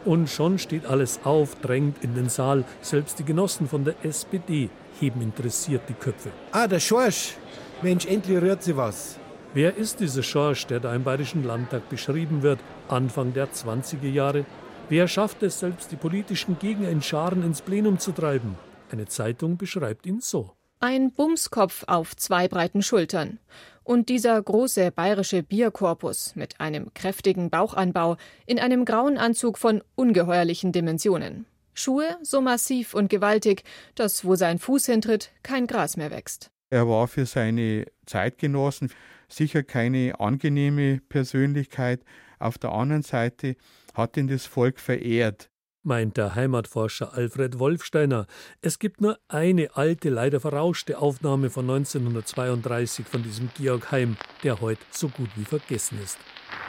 [0.05, 2.65] Und schon steht alles auf, drängt in den Saal.
[2.81, 6.31] Selbst die Genossen von der SPD heben interessiert die Köpfe.
[6.53, 7.37] Ah, der Schorsch.
[7.83, 9.19] Mensch, endlich rührt sie was.
[9.55, 14.45] Wer ist dieser Schorsch, der da im Bayerischen Landtag beschrieben wird, Anfang der 20er Jahre?
[14.89, 18.57] Wer schafft es selbst, die politischen Gegner in Scharen ins Plenum zu treiben?
[18.91, 20.53] Eine Zeitung beschreibt ihn so.
[20.85, 23.39] Ein Bumskopf auf zwei breiten Schultern.
[23.85, 28.17] Und dieser große bayerische Bierkorpus mit einem kräftigen Bauchanbau
[28.47, 31.47] in einem grauen Anzug von ungeheuerlichen Dimensionen.
[31.73, 33.63] Schuhe so massiv und gewaltig,
[33.95, 36.51] dass wo sein Fuß hintritt, kein Gras mehr wächst.
[36.69, 38.91] Er war für seine Zeitgenossen
[39.29, 42.01] sicher keine angenehme Persönlichkeit.
[42.41, 43.55] Auf der anderen Seite
[43.95, 45.49] hat ihn das Volk verehrt
[45.85, 48.27] meint der Heimatforscher Alfred Wolfsteiner.
[48.61, 54.61] Es gibt nur eine alte, leider verrauschte Aufnahme von 1932 von diesem Georg Heim, der
[54.61, 56.19] heute so gut wie vergessen ist.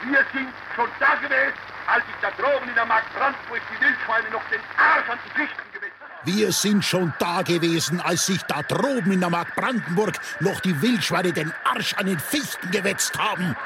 [0.08, 1.54] Wir sind schon da gewesen,
[1.86, 5.30] als ich da droben in der Mark Brandenburg die Wildschweine noch den Arsch an die
[5.38, 6.36] Fichten gewetzt habe.
[6.36, 10.80] Wir sind schon da gewesen, als sich da droben in der Mark Brandenburg noch die
[10.82, 13.56] Wildschweine den Arsch an den Fichten gewetzt haben.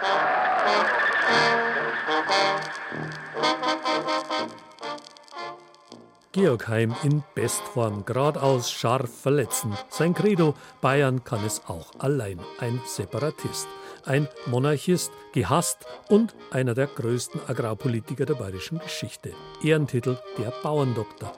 [6.33, 9.75] Georg Heim in Bestform, geradeaus, scharf, verletzend.
[9.89, 12.39] Sein Credo, Bayern kann es auch allein.
[12.59, 13.67] Ein Separatist,
[14.05, 19.33] ein Monarchist, gehasst und einer der größten Agrarpolitiker der bayerischen Geschichte.
[19.63, 21.33] Ehrentitel der Bauerndoktor.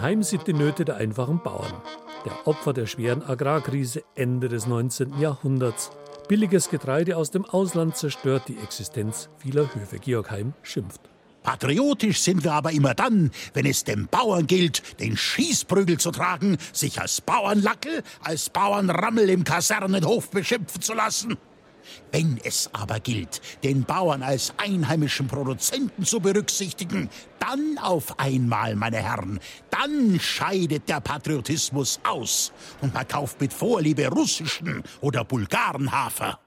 [0.00, 1.82] Heim sieht die Nöte der einfachen Bauern,
[2.24, 5.20] der Opfer der schweren Agrarkrise Ende des 19.
[5.20, 5.90] Jahrhunderts.
[6.28, 10.00] Billiges Getreide aus dem Ausland zerstört die Existenz vieler Höfe.
[10.00, 11.00] Georg Heim schimpft.
[11.44, 16.58] Patriotisch sind wir aber immer dann, wenn es dem Bauern gilt, den Schießprügel zu tragen,
[16.72, 21.36] sich als Bauernlackel, als Bauernrammel im Kasernenhof beschimpfen zu lassen.
[22.12, 28.98] Wenn es aber gilt, den Bauern als einheimischen Produzenten zu berücksichtigen, dann auf einmal, meine
[28.98, 36.38] Herren, dann scheidet der Patriotismus aus und man kauft mit Vorliebe russischen oder Bulgarenhafer.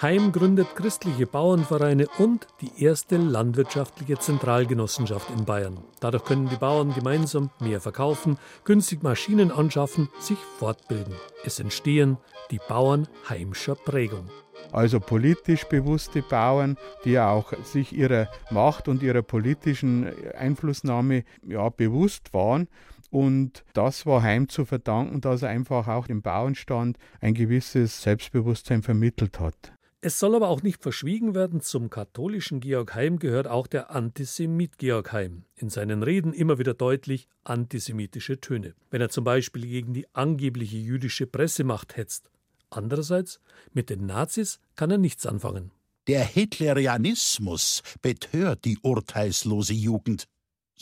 [0.00, 5.78] Heim gründet christliche Bauernvereine und die erste landwirtschaftliche Zentralgenossenschaft in Bayern.
[6.00, 11.14] Dadurch können die Bauern gemeinsam mehr verkaufen, günstig Maschinen anschaffen, sich fortbilden.
[11.44, 12.16] Es entstehen
[12.50, 14.28] die Bauern heimscher Prägung.
[14.72, 22.32] Also politisch bewusste Bauern, die auch sich ihrer Macht und ihrer politischen Einflussnahme ja, bewusst
[22.32, 22.68] waren
[23.12, 28.82] und das war Heim zu verdanken, dass er einfach auch dem Bauernstand ein gewisses Selbstbewusstsein
[28.82, 29.74] vermittelt hat.
[30.00, 34.78] Es soll aber auch nicht verschwiegen werden, zum katholischen Georg Heim gehört auch der Antisemit
[34.78, 35.44] Georg Heim.
[35.54, 40.78] In seinen Reden immer wieder deutlich antisemitische Töne, wenn er zum Beispiel gegen die angebliche
[40.78, 42.30] jüdische Pressemacht hetzt.
[42.70, 43.40] Andererseits,
[43.74, 45.70] mit den Nazis kann er nichts anfangen.
[46.08, 50.26] Der Hitlerianismus betört die urteilslose Jugend.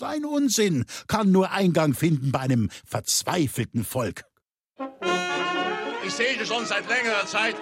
[0.00, 4.24] Sein Unsinn kann nur Eingang finden bei einem verzweifelten Volk.
[6.06, 7.54] Ich sehe schon seit längerer Zeit,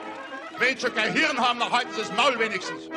[0.61, 2.88] wenn schon kein Hirn haben, dann halten sie das Maul wenigstens.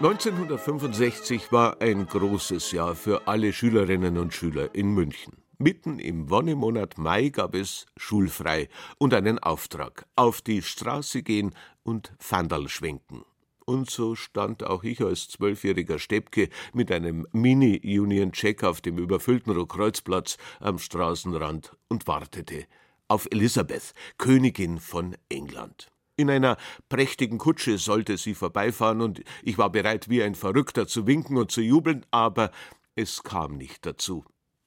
[0.00, 5.34] 1965 war ein großes Jahr für alle Schülerinnen und Schüler in München.
[5.58, 12.14] Mitten im Wonnemonat Mai gab es schulfrei und einen Auftrag: auf die Straße gehen und
[12.18, 13.26] Fandal schwenken.
[13.68, 19.52] Und so stand auch ich als zwölfjähriger Steppke mit einem Mini-Union Jack auf dem überfüllten
[19.52, 22.64] Rotkreuzplatz am Straßenrand und wartete
[23.08, 25.88] auf Elisabeth, Königin von England.
[26.16, 26.56] In einer
[26.88, 31.50] prächtigen Kutsche sollte sie vorbeifahren, und ich war bereit, wie ein Verrückter zu winken und
[31.50, 32.50] zu jubeln, aber
[32.94, 34.24] es kam nicht dazu.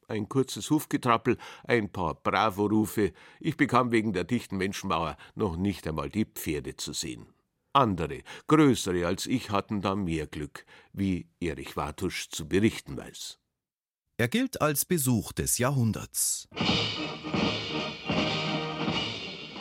[0.09, 6.11] Ein kurzes Hufgetrappel, ein paar Bravo-Rufe, ich bekam wegen der dichten Menschenmauer noch nicht einmal
[6.11, 7.25] die Pferde zu sehen.
[7.73, 13.39] Andere, größere als ich, hatten da mehr Glück, wie Erich Wartusch zu berichten weiß.
[14.17, 16.49] Er gilt als Besuch des Jahrhunderts.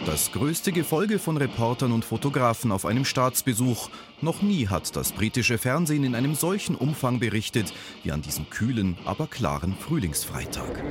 [0.06, 3.90] Das größte Gefolge von Reportern und Fotografen auf einem Staatsbesuch.
[4.20, 8.98] Noch nie hat das britische Fernsehen in einem solchen Umfang berichtet wie an diesem kühlen,
[9.04, 10.82] aber klaren Frühlingsfreitag.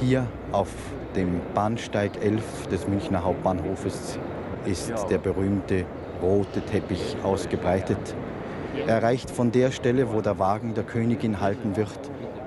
[0.00, 0.68] Hier auf
[1.16, 4.18] dem Bahnsteig 11 des Münchner Hauptbahnhofes
[4.66, 5.86] ist der berühmte
[6.22, 8.14] rote Teppich ausgebreitet.
[8.86, 11.98] Er reicht von der Stelle, wo der Wagen der Königin halten wird,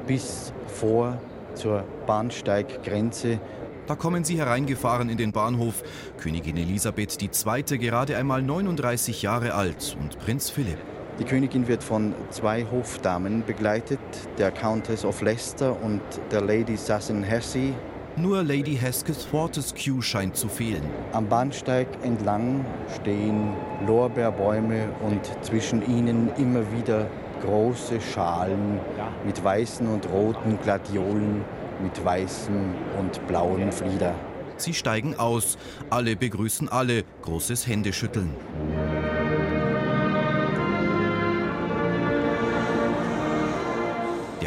[0.08, 1.18] bis vor
[1.56, 3.40] zur Bahnsteiggrenze
[3.88, 5.84] da kommen sie hereingefahren in den Bahnhof.
[6.18, 7.78] Königin Elisabeth II.
[7.78, 10.78] gerade einmal 39 Jahre alt und Prinz Philipp.
[11.20, 14.00] Die Königin wird von zwei Hofdamen begleitet,
[14.38, 17.74] der Countess of Leicester und der Lady Sassin Hesse.
[18.18, 20.84] Nur Lady Hesketh Fortescue scheint zu fehlen.
[21.14, 22.66] Am Bahnsteig entlang
[23.00, 23.54] stehen
[23.88, 27.08] Lorbeerbäume und zwischen ihnen immer wieder
[27.42, 28.80] große Schalen
[29.26, 31.44] mit weißen und roten Gladiolen
[31.82, 34.14] mit weißem und blauem Flieder.
[34.58, 35.58] Sie steigen aus.
[35.90, 37.04] Alle begrüßen alle.
[37.24, 38.30] Großes Händeschütteln.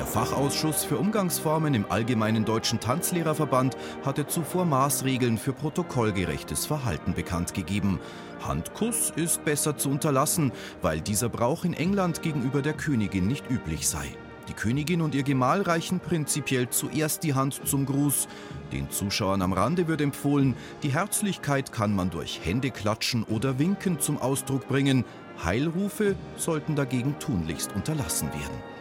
[0.05, 7.55] Der Fachausschuss für Umgangsformen im Allgemeinen Deutschen Tanzlehrerverband hatte zuvor Maßregeln für protokollgerechtes Verhalten bekannt
[7.55, 7.99] gegeben.
[8.47, 13.89] Handkuss ist besser zu unterlassen, weil dieser Brauch in England gegenüber der Königin nicht üblich
[13.89, 14.05] sei.
[14.49, 18.29] Die Königin und ihr Gemahl reichen prinzipiell zuerst die Hand zum Gruß.
[18.73, 24.19] Den Zuschauern am Rande wird empfohlen, die Herzlichkeit kann man durch Händeklatschen oder Winken zum
[24.19, 25.07] Ausdruck bringen.
[25.43, 28.74] Heilrufe sollten dagegen tunlichst unterlassen werden.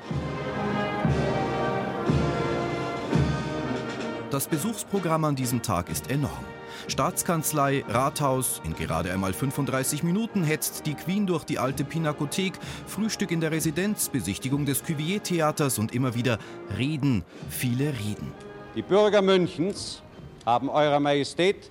[4.34, 6.44] Das Besuchsprogramm an diesem Tag ist enorm.
[6.88, 12.54] Staatskanzlei, Rathaus, in gerade einmal 35 Minuten hetzt die Queen durch die alte Pinakothek,
[12.88, 16.40] Frühstück in der Residenz, Besichtigung des Cuvier-Theaters und immer wieder
[16.76, 18.32] Reden, viele Reden.
[18.76, 20.02] Die Bürger Münchens
[20.48, 21.70] haben Eurer Majestät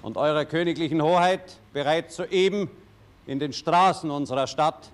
[0.00, 2.70] und Eurer königlichen Hoheit bereits soeben
[3.26, 4.88] in den Straßen unserer Stadt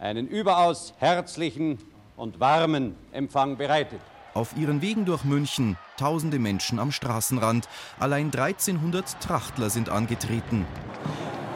[0.00, 1.78] einen überaus herzlichen
[2.16, 4.00] und warmen Empfang bereitet.
[4.32, 7.68] Auf ihren Wegen durch München tausende Menschen am Straßenrand.
[7.98, 10.66] Allein 1300 Trachtler sind angetreten.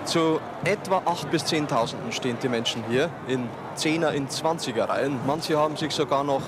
[0.04, 5.18] Zu etwa 8.000 bis 10.000 stehen die Menschen hier in 10er, in 20er Reihen.
[5.26, 6.42] Manche haben sich sogar noch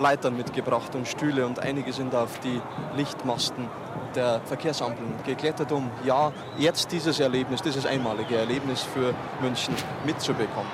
[0.00, 2.60] Leitern mitgebracht und Stühle und einige sind auf die
[2.96, 3.68] Lichtmasten
[4.14, 10.70] der Verkehrsampeln geklettert, um ja jetzt dieses Erlebnis, dieses einmalige Erlebnis für München mitzubekommen.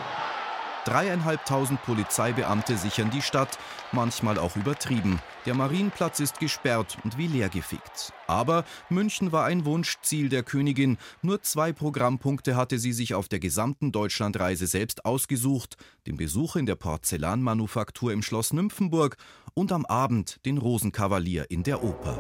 [0.84, 3.58] Dreieinhalbtausend Polizeibeamte sichern die Stadt,
[3.92, 5.18] manchmal auch übertrieben.
[5.46, 8.12] Der Marienplatz ist gesperrt und wie leergefickt.
[8.26, 10.98] Aber München war ein Wunschziel der Königin.
[11.22, 16.66] Nur zwei Programmpunkte hatte sie sich auf der gesamten Deutschlandreise selbst ausgesucht: den Besuch in
[16.66, 19.16] der Porzellanmanufaktur im Schloss Nymphenburg
[19.54, 22.18] und am Abend den Rosenkavalier in der Oper.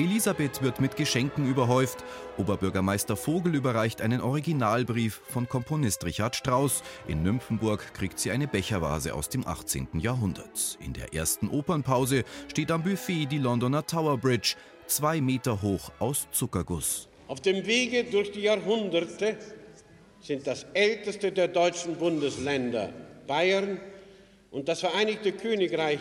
[0.00, 2.04] Elisabeth wird mit Geschenken überhäuft.
[2.38, 6.82] Oberbürgermeister Vogel überreicht einen Originalbrief von Komponist Richard Strauss.
[7.06, 9.88] In Nymphenburg kriegt sie eine Bechervase aus dem 18.
[9.98, 10.78] Jahrhundert.
[10.82, 14.54] In der ersten Opernpause steht am Buffet die Londoner Tower Bridge,
[14.86, 17.06] zwei Meter hoch aus Zuckerguss.
[17.28, 19.36] Auf dem Wege durch die Jahrhunderte
[20.22, 22.90] sind das älteste der deutschen Bundesländer,
[23.26, 23.78] Bayern
[24.50, 26.00] und das Vereinigte Königreich,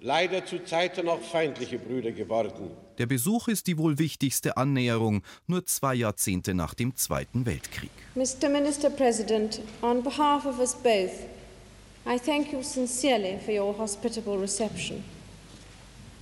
[0.00, 2.72] leider zu Zeiten auch feindliche Brüder geworden.
[3.00, 7.90] Der Besuch ist die wohl wichtigste Annäherung, nur zwei Jahrzehnte nach dem Zweiten Weltkrieg.
[8.14, 8.50] Mr.
[8.50, 11.10] Minister President, on behalf of us both,
[12.06, 15.02] I thank you sincerely for your hospitable reception.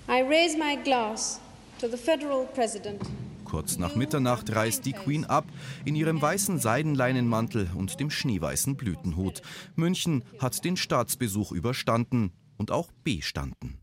[0.08, 1.40] I raise my glass
[1.80, 3.02] to the Federal President.
[3.44, 5.46] Kurz nach Mitternacht reist die Queen ab
[5.84, 9.42] in ihrem weißen Seidenleinenmantel und dem schneeweißen Blütenhut.
[9.74, 13.80] München hat den Staatsbesuch überstanden und auch bestanden.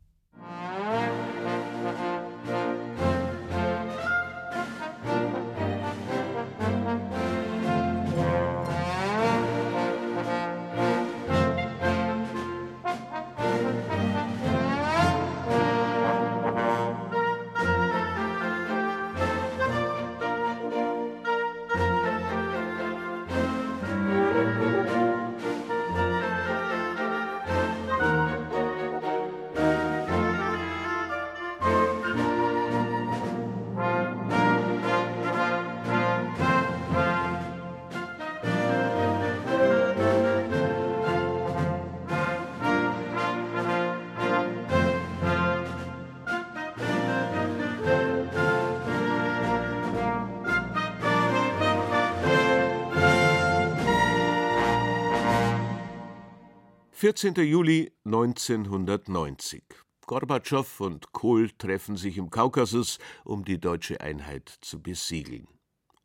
[57.06, 57.36] 14.
[57.36, 59.62] Juli 1990.
[60.08, 65.48] Gorbatschow und Kohl treffen sich im Kaukasus, um die deutsche Einheit zu besiegeln.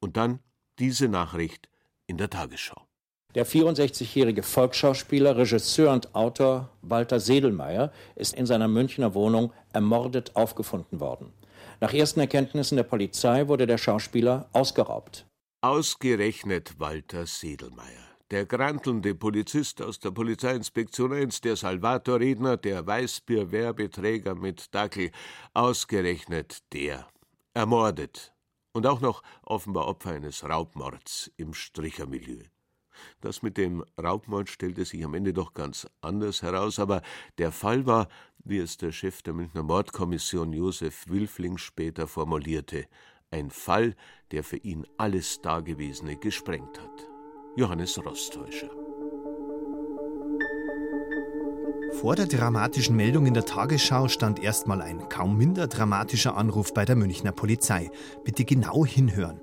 [0.01, 0.41] Und dann
[0.79, 1.71] diese Nachricht
[2.07, 2.87] in der Tagesschau.
[3.35, 11.01] Der 64-jährige Volksschauspieler, Regisseur und Autor Walter Sedelmeier ist in seiner Münchner Wohnung ermordet aufgefunden
[11.01, 11.33] worden.
[11.81, 15.25] Nach ersten Erkenntnissen der Polizei wurde der Schauspieler ausgeraubt.
[15.63, 18.10] Ausgerechnet Walter Sedelmeier.
[18.31, 25.11] Der grantelnde Polizist aus der Polizeiinspektion 1, der Salvator-Redner, der Weißbier-Werbeträger mit Dackel,
[25.53, 27.09] ausgerechnet der.
[27.55, 28.33] Ermordet.
[28.73, 32.45] Und auch noch offenbar Opfer eines Raubmords im Strichermilieu.
[33.21, 37.03] Das mit dem Raubmord stellte sich am Ende doch ganz anders heraus, aber
[37.39, 38.07] der Fall war,
[38.45, 42.87] wie es der Chef der Münchner Mordkommission Josef Wilfling später formulierte,
[43.33, 43.97] ein Fall,
[44.31, 47.10] der für ihn alles Dagewesene gesprengt hat.
[47.57, 48.71] Johannes Rostäuscher.
[52.01, 56.85] Vor der dramatischen Meldung in der Tagesschau stand erstmal ein kaum minder dramatischer Anruf bei
[56.85, 57.91] der Münchner Polizei.
[58.25, 59.41] Bitte genau hinhören.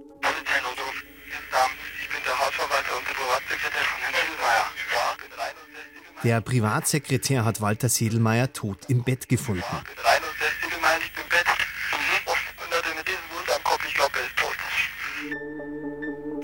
[6.24, 9.64] Der Privatsekretär hat Walter Sedelmeier tot im Bett gefunden.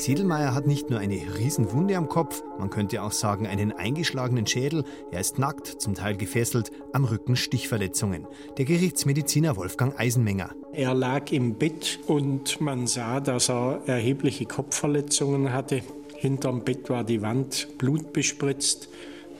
[0.04, 4.84] Sedelmeier hat nicht nur eine Riesenwunde am Kopf, man könnte auch sagen einen eingeschlagenen Schädel,
[5.12, 8.28] er ist nackt, zum Teil gefesselt, am Rücken Stichverletzungen.
[8.58, 10.50] Der Gerichtsmediziner Wolfgang Eisenmenger.
[10.74, 15.84] Er lag im Bett und man sah, dass er erhebliche Kopfverletzungen hatte.
[16.18, 18.90] Hinterm Bett war die Wand blutbespritzt,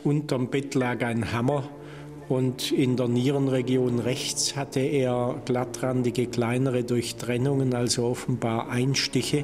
[0.06, 1.68] unterm Bett lag ein Hammer
[2.30, 9.44] und in der Nierenregion rechts hatte er glattrandige kleinere Durchtrennungen, also offenbar Einstiche.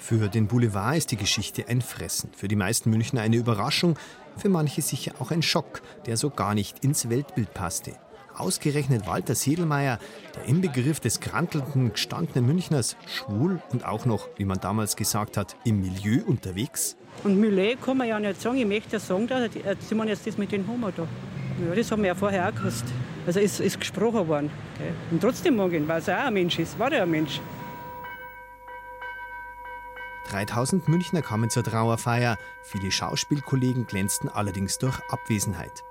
[0.00, 2.30] Für den Boulevard ist die Geschichte ein Fressen.
[2.34, 3.96] Für die meisten Münchner eine Überraschung,
[4.36, 7.92] für manche sicher auch ein Schock, der so gar nicht ins Weltbild passte.
[8.34, 9.98] Ausgerechnet Walter Sedelmeier,
[10.34, 15.54] der Inbegriff des krantelnden, gestandenen Münchners, schwul und auch noch, wie man damals gesagt hat,
[15.64, 16.96] im Milieu unterwegs.
[17.22, 18.56] Und Millet kann man ja nicht sagen.
[18.56, 19.50] Ich möchte ja sagen, dass
[19.86, 21.06] Sie meinen jetzt das mit den Homo da.
[21.68, 22.86] Ja, das haben wir ja vorher auch gewusst.
[23.26, 24.50] Also es ist gesprochen worden.
[25.10, 26.78] Und trotzdem mag ich weil er auch ein Mensch ist.
[26.78, 27.38] War er ein Mensch.
[30.30, 32.38] 3000 Münchner kamen zur Trauerfeier.
[32.62, 35.82] Viele Schauspielkollegen glänzten allerdings durch Abwesenheit.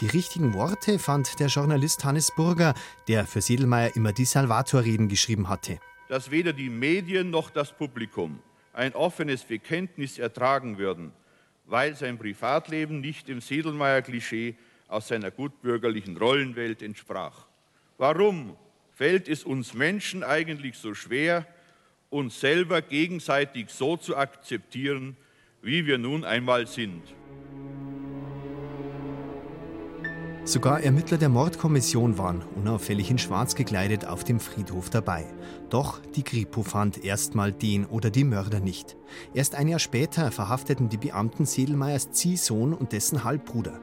[0.00, 2.74] Die richtigen Worte fand der Journalist Hannes Burger,
[3.08, 5.80] der für Sedelmeier immer die Salvator-Reden geschrieben hatte.
[6.08, 8.40] Dass weder die Medien noch das Publikum
[8.72, 11.12] ein offenes Bekenntnis ertragen würden,
[11.66, 14.56] weil sein Privatleben nicht dem Sedelmeier-Klischee
[14.86, 17.46] aus seiner gutbürgerlichen Rollenwelt entsprach.
[17.98, 18.56] Warum
[18.94, 21.46] fällt es uns Menschen eigentlich so schwer,
[22.10, 25.16] uns selber gegenseitig so zu akzeptieren,
[25.62, 27.02] wie wir nun einmal sind.
[30.48, 35.26] Sogar Ermittler der Mordkommission waren unauffällig in Schwarz gekleidet auf dem Friedhof dabei.
[35.68, 38.96] Doch die Kripo fand erstmal den oder die Mörder nicht.
[39.34, 43.78] Erst ein Jahr später verhafteten die Beamten Sedelmeiers Ziehsohn und dessen Halbbruder.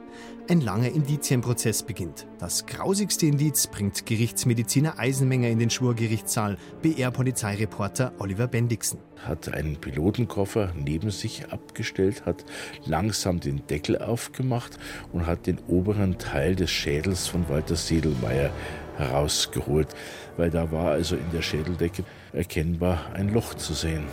[0.48, 2.28] Ein langer Indizienprozess beginnt.
[2.38, 9.00] Das grausigste Indiz bringt Gerichtsmediziner Eisenmenger in den Schwurgerichtssaal, BR-Polizeireporter Oliver Bendixen.
[9.24, 12.44] Hat einen Pilotenkoffer neben sich abgestellt, hat
[12.84, 14.78] langsam den Deckel aufgemacht
[15.12, 18.52] und hat den oberen Teil des Schädels von Walter Sedelmeier
[18.98, 19.88] herausgeholt,
[20.36, 24.04] weil da war also in der Schädeldecke erkennbar ein Loch zu sehen.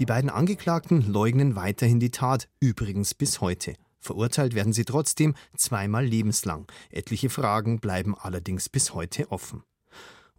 [0.00, 3.74] Die beiden Angeklagten leugnen weiterhin die Tat, übrigens bis heute.
[4.00, 6.66] Verurteilt werden sie trotzdem zweimal lebenslang.
[6.90, 9.62] Etliche Fragen bleiben allerdings bis heute offen.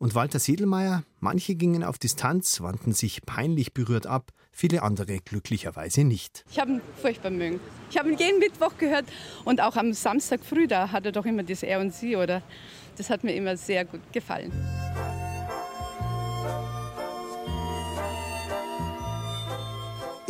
[0.02, 6.04] Und Walter Sedelmeier, manche gingen auf Distanz, wandten sich peinlich berührt ab, viele andere glücklicherweise
[6.04, 6.44] nicht.
[6.50, 7.60] Ich habe ihn furchtbar mögen.
[7.92, 9.06] Ich habe ihn jeden Mittwoch gehört
[9.46, 12.42] und auch am Samstag früh, da hat er doch immer das Er und Sie, oder?
[12.98, 14.52] Das hat mir immer sehr gut gefallen.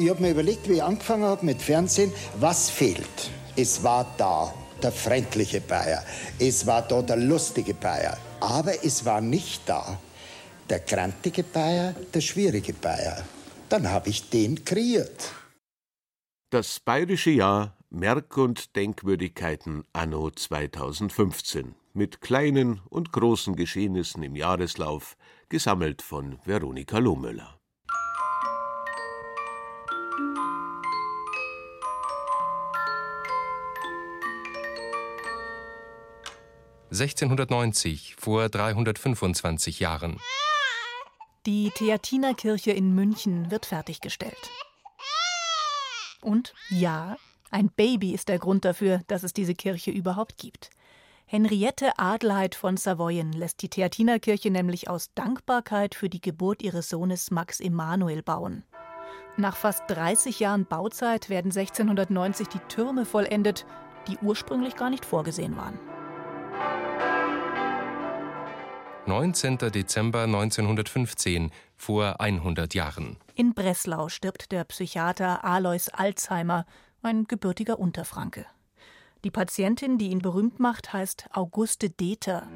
[0.02, 3.30] Ich habe mir überlegt, wie ich angefangen habe mit Fernsehen, was fehlt.
[3.56, 6.04] Es war da der freundliche Bayer,
[6.40, 10.00] es war da der lustige Bayer, aber es war nicht da
[10.72, 13.24] der grantige Bayer, der schwierige Bayer.
[13.70, 15.34] Dann habe ich den kreiert.
[16.50, 25.16] Das bayerische Jahr Merk- und Denkwürdigkeiten anno 2015 mit kleinen und großen Geschehnissen im Jahreslauf,
[25.48, 27.61] gesammelt von Veronika Lohmöller.
[36.92, 40.20] (1690) vor 325 Jahren.
[41.46, 44.52] Die Theatinerkirche in München wird fertiggestellt.
[46.22, 47.16] Und ja,
[47.50, 50.70] ein Baby ist der Grund dafür, dass es diese Kirche überhaupt gibt.
[51.26, 57.32] Henriette Adelheid von Savoyen lässt die Theatinerkirche nämlich aus Dankbarkeit für die Geburt ihres Sohnes
[57.32, 58.66] Max Emanuel bauen.
[59.38, 63.66] Nach fast 30 Jahren Bauzeit werden 1690 die Türme vollendet,
[64.10, 65.80] die ursprünglich gar nicht vorgesehen waren.
[69.08, 69.58] 19.
[69.58, 73.18] Dezember 1915, vor 100 Jahren.
[73.36, 76.66] In Breslau stirbt der Psychiater Alois Alzheimer,
[77.02, 78.46] ein gebürtiger Unterfranke.
[79.24, 82.48] Die Patientin, die ihn berühmt macht, heißt Auguste Deter.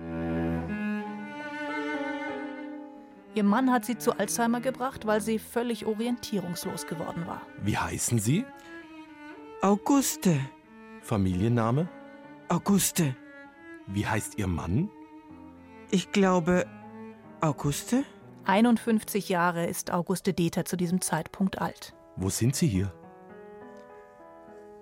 [3.34, 7.42] Ihr Mann hat sie zu Alzheimer gebracht, weil sie völlig orientierungslos geworden war.
[7.62, 8.46] Wie heißen Sie?
[9.62, 10.40] Auguste.
[11.02, 11.90] Familienname?
[12.48, 13.16] Auguste.
[13.88, 14.90] Wie heißt Ihr Mann?
[15.92, 16.66] Ich glaube,
[17.42, 18.04] Auguste?
[18.46, 21.94] 51 Jahre ist Auguste Deter zu diesem Zeitpunkt alt.
[22.16, 22.94] Wo sind Sie hier?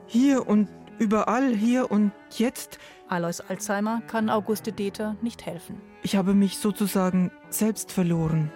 [0.05, 2.77] Hier und überall, hier und jetzt.
[3.07, 5.81] Alois Alzheimer kann Auguste Deter nicht helfen.
[6.03, 8.51] Ich habe mich sozusagen selbst verloren.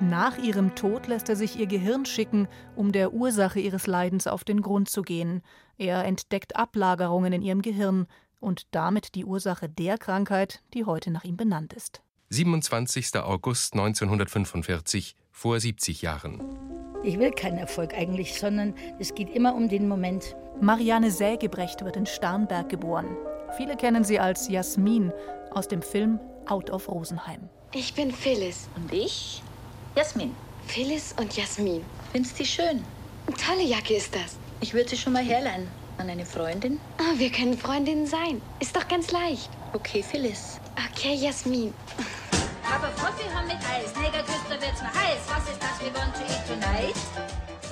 [0.00, 4.44] Nach ihrem Tod lässt er sich ihr Gehirn schicken, um der Ursache ihres Leidens auf
[4.44, 5.40] den Grund zu gehen.
[5.78, 8.06] Er entdeckt Ablagerungen in ihrem Gehirn
[8.40, 12.02] und damit die Ursache der Krankheit, die heute nach ihm benannt ist.
[12.30, 13.16] 27.
[13.16, 16.42] August 1945, vor 70 Jahren.
[17.04, 20.34] Ich will keinen Erfolg eigentlich, sondern es geht immer um den Moment.
[20.60, 23.16] Marianne Sägebrecht wird in Starnberg geboren.
[23.56, 25.12] Viele kennen sie als Jasmin
[25.50, 27.48] aus dem Film Out of Rosenheim.
[27.72, 28.68] Ich bin Phyllis.
[28.74, 29.42] Und ich?
[29.94, 30.34] Jasmin.
[30.66, 31.82] Phyllis und Jasmin.
[32.12, 32.84] Findest du die schön?
[33.26, 34.36] Eine tolle Jacke ist das.
[34.60, 35.68] Ich würde sie schon mal herleihen.
[35.98, 36.78] An eine Freundin?
[36.98, 38.42] Ah, wir können Freundinnen sein.
[38.60, 39.48] Ist doch ganz leicht.
[39.72, 40.60] Okay, Phyllis.
[40.92, 41.72] Okay, Jasmin.
[42.70, 43.94] Aber Kaffee haben mit Eis.
[43.96, 45.20] Negerküster wird's noch heiß.
[45.28, 45.80] Was ist das?
[45.80, 46.96] Wir wollen to eat tonight.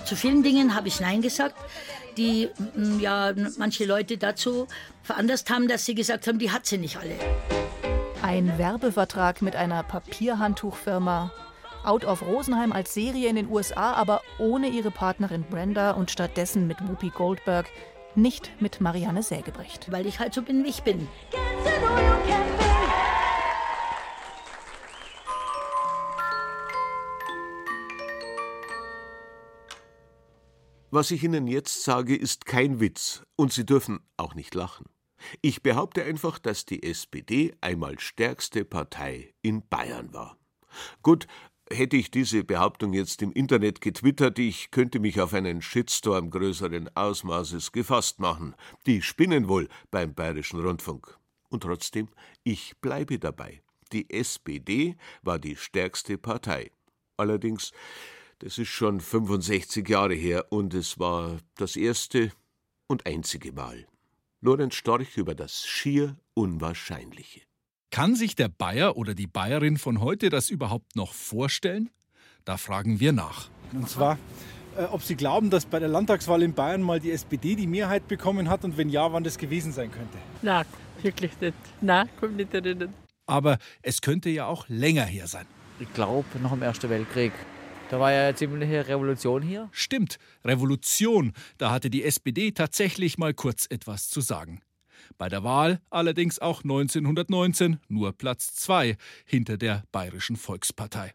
[0.07, 1.57] Zu vielen Dingen habe ich Nein gesagt,
[2.17, 4.69] die mm, ja manche Leute dazu
[5.03, 7.17] veranlasst haben, dass sie gesagt haben, die hat sie nicht alle.
[8.23, 11.31] Ein Werbevertrag mit einer Papierhandtuchfirma.
[11.85, 16.67] Out of Rosenheim als Serie in den USA, aber ohne ihre Partnerin Brenda und stattdessen
[16.67, 17.67] mit Whoopi Goldberg,
[18.17, 19.91] nicht mit Marianne Sägebrecht.
[19.91, 21.09] Weil ich halt so bin, wie ich bin.
[30.91, 34.87] Was ich Ihnen jetzt sage, ist kein Witz, und Sie dürfen auch nicht lachen.
[35.43, 40.39] Ich behaupte einfach, dass die SPD einmal stärkste Partei in Bayern war.
[41.03, 41.27] Gut,
[41.71, 46.95] hätte ich diese Behauptung jetzt im Internet getwittert, ich könnte mich auf einen Shitstorm größeren
[46.95, 48.55] Ausmaßes gefasst machen.
[48.87, 51.19] Die spinnen wohl beim Bayerischen Rundfunk.
[51.49, 52.09] Und trotzdem,
[52.43, 53.63] ich bleibe dabei.
[53.93, 56.71] Die SPD war die stärkste Partei.
[57.17, 57.73] Allerdings,
[58.41, 62.33] das ist schon 65 Jahre her und es war das erste
[62.87, 63.87] und einzige Mal.
[64.41, 67.43] Lorenz Storch über das schier Unwahrscheinliche.
[67.95, 71.91] Kann sich der Bayer oder die Bayerin von heute das überhaupt noch vorstellen?
[72.45, 73.51] Da fragen wir nach.
[73.73, 74.19] Und zwar,
[74.77, 78.09] äh, ob Sie glauben, dass bei der Landtagswahl in Bayern mal die SPD die Mehrheit
[78.09, 80.19] bekommen hat und wenn ja, wann das gewesen sein könnte.
[80.43, 80.65] Nein,
[81.03, 81.55] wirklich nicht.
[81.81, 82.93] Nein, mich nicht erinnern.
[83.27, 85.47] Aber es könnte ja auch länger her sein.
[85.79, 87.31] Ich glaube, nach dem Ersten Weltkrieg.
[87.91, 89.69] Da war ja eine ziemliche Revolution hier.
[89.71, 91.33] Stimmt, Revolution.
[91.59, 94.63] Da hatte die SPD tatsächlich mal kurz etwas zu sagen.
[95.19, 101.13] Bei der Wahl allerdings auch 1919 nur Platz 2 hinter der Bayerischen Volkspartei.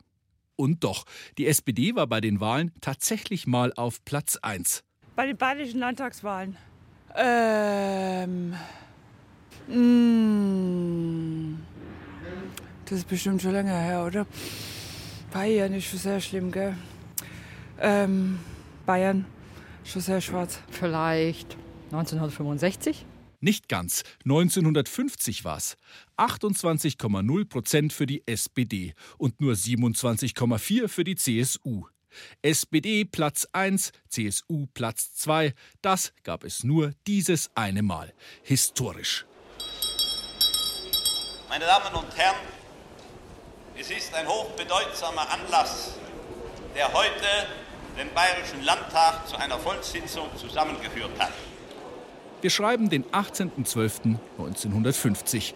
[0.55, 1.05] Und doch,
[1.37, 4.83] die SPD war bei den Wahlen tatsächlich mal auf Platz 1.
[5.15, 6.57] Bei den bayerischen Landtagswahlen.
[7.15, 8.55] Ähm.
[9.67, 11.59] Mm,
[12.85, 14.27] das ist bestimmt schon länger her, oder?
[15.31, 16.75] Bayern ist schon sehr schlimm, gell?
[17.79, 18.39] Ähm,
[18.85, 19.25] Bayern,
[19.83, 20.59] schon sehr schwarz.
[20.71, 21.55] Vielleicht
[21.91, 23.05] 1965?
[23.39, 24.03] Nicht ganz.
[24.25, 25.77] 1950 war's.
[26.17, 31.85] 28,0 Prozent für die SPD und nur 27,4 für die CSU.
[32.41, 38.13] SPD Platz 1, CSU Platz 2, das gab es nur dieses eine Mal.
[38.43, 39.25] Historisch.
[41.49, 42.35] Meine Damen und Herren,
[43.77, 45.95] es ist ein hochbedeutsamer Anlass,
[46.75, 47.47] der heute
[47.97, 51.33] den Bayerischen Landtag zu einer Vollsitzung zusammengeführt hat.
[52.41, 55.53] Wir schreiben den 18.12.1950.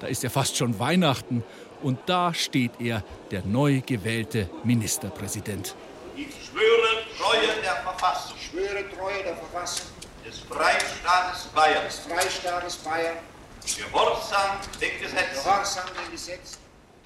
[0.00, 1.42] Da ist ja fast schon Weihnachten
[1.82, 5.74] und da steht er, der neu gewählte Ministerpräsident.
[6.16, 8.36] Ich schwöre Treue der Verfassung.
[8.36, 9.86] Ich schwöre Treue der Verfassung
[10.26, 11.84] des Freistaates Bayern.
[11.84, 13.16] des Freistaates Bayern.
[13.64, 15.44] Gehorsam den Gesetzen.
[15.44, 16.58] Gehorsam den Gesetzen.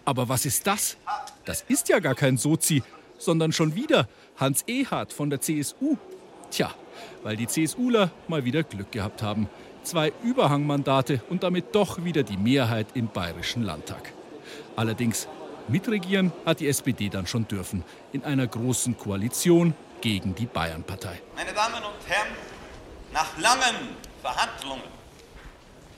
[0.05, 0.97] Aber was ist das?
[1.45, 2.83] Das ist ja gar kein Sozi,
[3.19, 5.97] sondern schon wieder Hans Ehard von der CSU?
[6.51, 6.75] Tja,
[7.23, 9.49] weil die CSUler mal wieder Glück gehabt haben.
[9.83, 14.13] Zwei Überhangmandate und damit doch wieder die Mehrheit im Bayerischen Landtag.
[14.77, 15.29] Allerdings
[15.69, 21.21] mitregieren hat die SPD dann schon dürfen, in einer großen Koalition gegen die Bayernpartei.
[21.37, 22.35] Meine Damen und Herren,
[23.13, 24.83] nach langen Verhandlungen,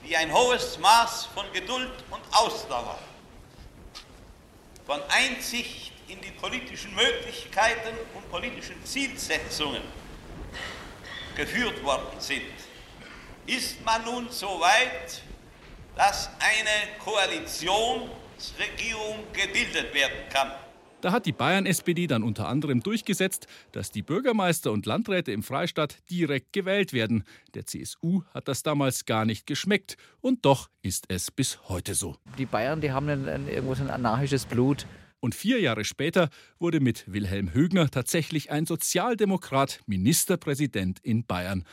[0.06, 2.98] die ein hohes Maß von Geduld und Ausdauer,
[4.86, 9.82] von Einsicht in die politischen Möglichkeiten und politischen Zielsetzungen
[11.34, 12.42] geführt worden sind,
[13.46, 15.22] ist man nun so weit,
[15.96, 20.52] dass eine Koalitionsregierung gebildet werden kann.
[21.02, 25.96] Da hat die Bayern-SPD dann unter anderem durchgesetzt, dass die Bürgermeister und Landräte im Freistaat
[26.08, 27.24] direkt gewählt werden.
[27.54, 32.14] Der CSU hat das damals gar nicht geschmeckt und doch ist es bis heute so.
[32.38, 34.86] Die Bayern, die haben ein, ein, irgendwo so ein anarchisches Blut.
[35.24, 41.64] Und vier Jahre später wurde mit Wilhelm Högner tatsächlich ein Sozialdemokrat Ministerpräsident in Bayern.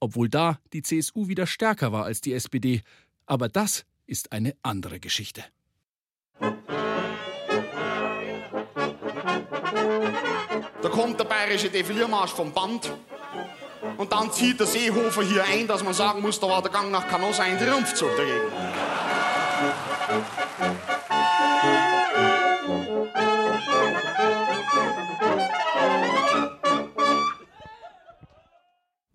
[0.00, 2.82] Obwohl da die CSU wieder stärker war als die SPD.
[3.24, 5.44] Aber das ist eine andere Geschichte.
[10.82, 12.92] Da kommt der bayerische Defiliermarsch vom Band.
[13.96, 16.90] Und dann zieht der Seehofer hier ein, dass man sagen muss, da war der Gang
[16.90, 18.50] nach Canossa ein Triumphzug dagegen.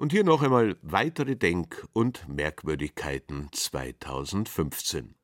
[0.04, 5.16] Und hier noch einmal weitere Denk- und Merkwürdigkeiten 2015.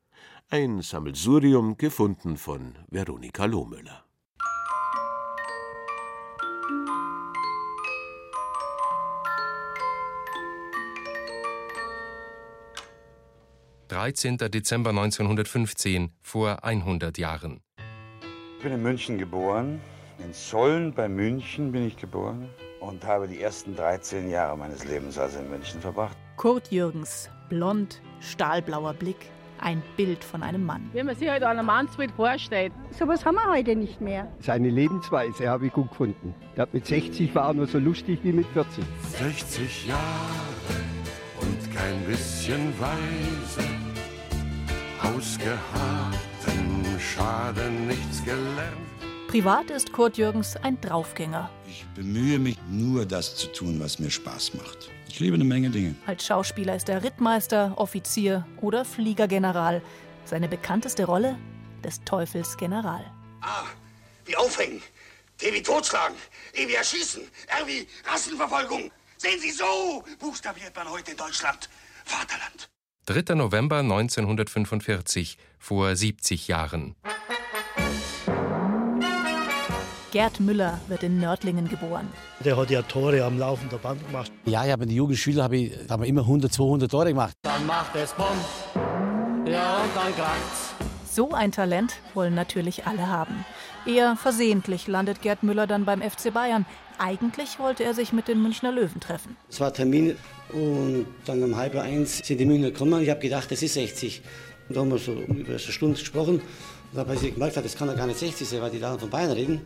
[0.48, 4.06] Ein Sammelsurium gefunden von Veronika Lohmüller.
[13.88, 14.38] 13.
[14.38, 17.60] Dezember 1915, vor 100 Jahren.
[18.56, 19.78] Ich bin in München geboren.
[20.24, 22.48] In Sollen bei München bin ich geboren
[22.80, 26.16] und habe die ersten 13 Jahre meines Lebens also in München verbracht.
[26.36, 30.88] Kurt Jürgens, blond, stahlblauer Blick, ein Bild von einem Mann.
[30.92, 32.72] Wenn man sich halt an einem Mannsbild vorstellt.
[32.98, 34.26] Sowas haben wir heute nicht mehr.
[34.40, 36.34] Seine Lebensweise habe ich gut gefunden.
[36.56, 38.82] Der mit 60 war er nur so lustig wie mit 40.
[39.18, 40.00] 60 Jahre
[41.42, 43.68] und kein bisschen weise,
[45.02, 46.20] ausgeharrten
[46.98, 48.89] Schaden nichts gelernt.
[49.30, 51.48] Privat ist Kurt Jürgens ein Draufgänger.
[51.68, 54.90] Ich bemühe mich nur, das zu tun, was mir Spaß macht.
[55.08, 55.94] Ich liebe eine Menge Dinge.
[56.04, 59.82] Als Schauspieler ist er Rittmeister, Offizier oder Fliegergeneral.
[60.24, 61.38] Seine bekannteste Rolle?
[61.84, 63.08] Des Teufels General.
[63.40, 63.66] Ah,
[64.24, 64.82] wie aufhängen,
[65.38, 66.16] T wie totschlagen,
[66.52, 68.90] E wie erschießen, R wie Rassenverfolgung.
[69.16, 71.70] Sehen Sie, so buchstabiert man heute in Deutschland
[72.04, 72.68] Vaterland.
[73.06, 73.36] 3.
[73.36, 76.96] November 1945, vor 70 Jahren.
[80.10, 82.08] Gerd Müller wird in Nördlingen geboren.
[82.44, 84.32] Der hat ja Tore am laufenden Band gemacht.
[84.44, 87.34] Ja, ja, bei den Jugendschülern habe ich, haben wir immer 100, 200 Tore gemacht.
[87.42, 88.26] Dann macht es Bumm.
[89.46, 90.74] Ja, und dann kracht's.
[91.08, 93.44] So ein Talent wollen natürlich alle haben.
[93.86, 96.66] Eher versehentlich landet Gerd Müller dann beim FC Bayern.
[96.98, 99.36] Eigentlich wollte er sich mit den Münchner Löwen treffen.
[99.48, 100.16] Es war Termin
[100.52, 103.00] und dann um halb eins sind die Münchner gekommen.
[103.02, 104.22] Ich habe gedacht, das ist 60.
[104.68, 106.40] Und da haben wir so über eine Stunde gesprochen.
[106.92, 108.98] Und da habe ich gemerkt, das kann ja gar nicht 60 sein, weil die da
[108.98, 109.60] von Bayern reden.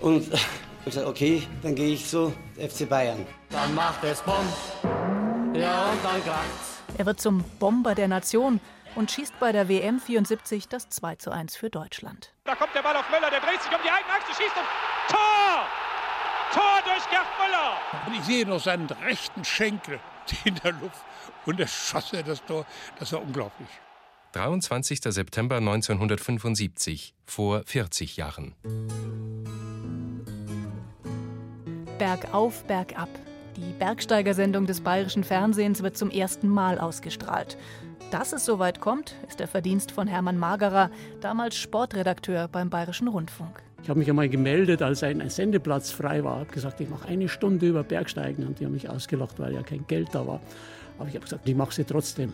[0.00, 3.26] Und ich habe gesagt, okay, dann gehe ich zu FC Bayern.
[3.50, 4.34] Dann macht es Bumm.
[5.54, 6.82] Ja, und dann kracht's.
[6.96, 8.60] Er wird zum Bomber der Nation
[8.94, 12.32] und schießt bei der WM 74 das 2 zu 1 für Deutschland.
[12.44, 14.66] Da kommt der Ball auf Müller, der dreht sich um die eigene Achse, schießt und
[15.08, 15.66] Tor!
[16.52, 18.06] Tor durch Gerd Müller!
[18.06, 20.00] Und ich sehe noch seinen rechten Schenkel
[20.44, 21.04] in der Luft
[21.46, 22.66] und er schoss er das Tor.
[22.98, 23.68] Das war unglaublich.
[24.32, 25.00] 23.
[25.02, 28.54] September 1975, vor 40 Jahren.
[31.98, 33.08] Bergauf, bergab.
[33.56, 37.58] Die Bergsteigersendung des bayerischen Fernsehens wird zum ersten Mal ausgestrahlt.
[38.12, 43.08] Dass es so weit kommt, ist der Verdienst von Hermann Magerer, damals Sportredakteur beim Bayerischen
[43.08, 43.62] Rundfunk.
[43.82, 46.36] Ich habe mich einmal gemeldet, als ein Sendeplatz frei war.
[46.36, 48.46] Ich habe gesagt, ich mache eine Stunde über Bergsteigen.
[48.46, 50.40] Und die haben mich ausgelacht, weil ja kein Geld da war.
[50.98, 52.32] Aber ich habe gesagt, ich mache sie trotzdem.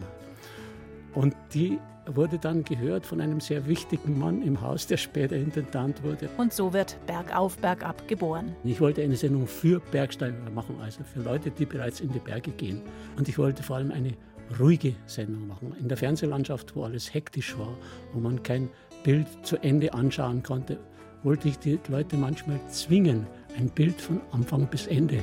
[1.17, 6.03] Und die wurde dann gehört von einem sehr wichtigen Mann im Haus, der später Intendant
[6.05, 6.29] wurde.
[6.37, 8.55] Und so wird Bergauf, Bergab geboren.
[8.63, 12.53] Ich wollte eine Sendung für Bergsteiger machen, also für Leute, die bereits in die Berge
[12.53, 12.83] gehen.
[13.17, 14.13] Und ich wollte vor allem eine
[14.61, 15.75] ruhige Sendung machen.
[15.81, 17.75] In der Fernsehlandschaft, wo alles hektisch war,
[18.13, 18.69] wo man kein
[19.03, 20.79] Bild zu Ende anschauen konnte,
[21.23, 23.27] wollte ich die Leute manchmal zwingen,
[23.59, 25.19] ein Bild von Anfang bis Ende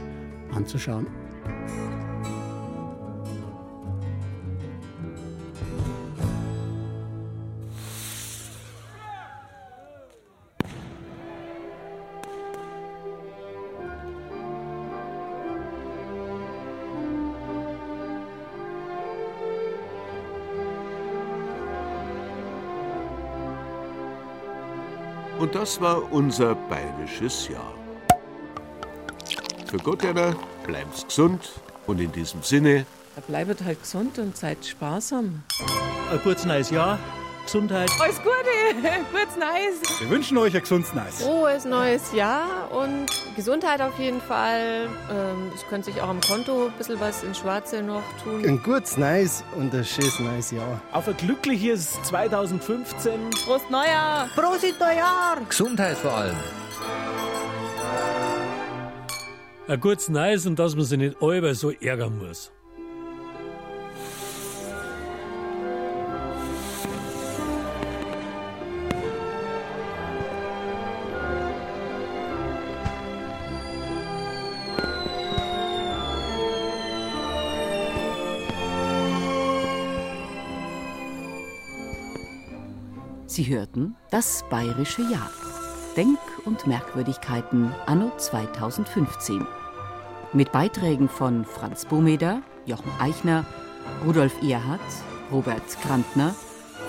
[0.53, 1.07] anzuschauen.
[25.63, 27.73] Das war unser bayerisches Jahr.
[29.65, 30.35] Für Gott einer,
[30.65, 31.39] bleibt's gesund
[31.87, 32.85] und in diesem Sinne.
[33.29, 35.43] Bleibt halt gesund und seid sparsam.
[36.11, 36.99] Ein gutes neues Jahr.
[37.45, 37.89] Gesundheit.
[37.99, 38.31] Alles Gute,
[39.11, 39.99] gutes Neues.
[39.99, 41.21] Wir wünschen euch ein gesundes Neues.
[41.23, 44.87] Frohes neues Jahr und Gesundheit auf jeden Fall.
[45.11, 48.43] Ähm, es könnte sich auch am Konto ein bisschen was ins Schwarze noch tun.
[48.45, 50.81] Ein gutes Neues und ein schönes neues Jahr.
[50.91, 53.29] Auf ein glückliches 2015.
[53.45, 54.29] Prost Neujahr.
[54.35, 55.37] Prosit Neujahr.
[55.47, 56.35] Gesundheit vor allem.
[59.67, 62.51] Ein gutes Neues und dass man sich nicht alle so ärgern muss.
[83.33, 85.31] Sie hörten das bayerische Jahr.
[85.97, 89.47] Denk- und Merkwürdigkeiten anno 2015.
[90.33, 93.43] Mit Beiträgen von Franz Bomeder, Jochen Eichner,
[94.05, 94.81] Rudolf Erhardt,
[95.31, 96.35] Robert Grantner,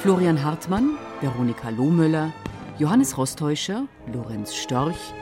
[0.01, 2.31] Florian Hartmann, Veronika Lohmöller,
[2.79, 5.15] Johannes Rostäuscher, Lorenz Storch,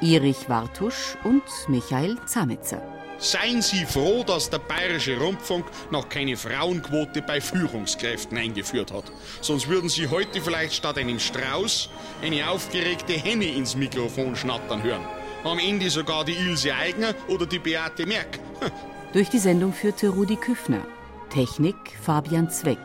[0.00, 2.80] Erich Wartusch und Michael Zametzer.
[3.20, 9.04] Seien Sie froh, dass der Bayerische Rundfunk noch keine Frauenquote bei Führungskräften eingeführt hat.
[9.42, 11.90] Sonst würden Sie heute vielleicht statt einem Strauß
[12.22, 15.04] eine aufgeregte Henne ins Mikrofon schnattern hören.
[15.44, 18.40] Am Ende sogar die Ilse Aigner oder die Beate Merck.
[19.12, 20.86] Durch die Sendung führte Rudi Küffner.
[21.28, 22.78] Technik Fabian Zweck.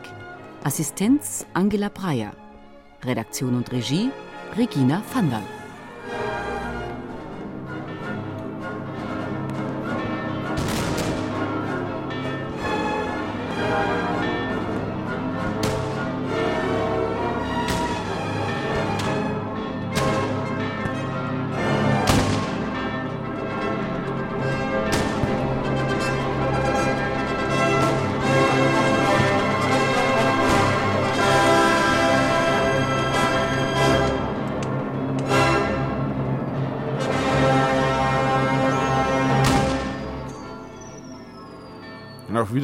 [0.64, 2.32] Assistenz Angela Breyer.
[3.04, 4.10] Redaktion und Regie
[4.56, 5.42] Regina Vandal.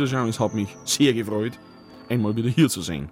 [0.03, 1.53] Auf Wiedersehen, es hat mich sehr gefreut,
[2.09, 3.09] einmal wieder hier zu sehen.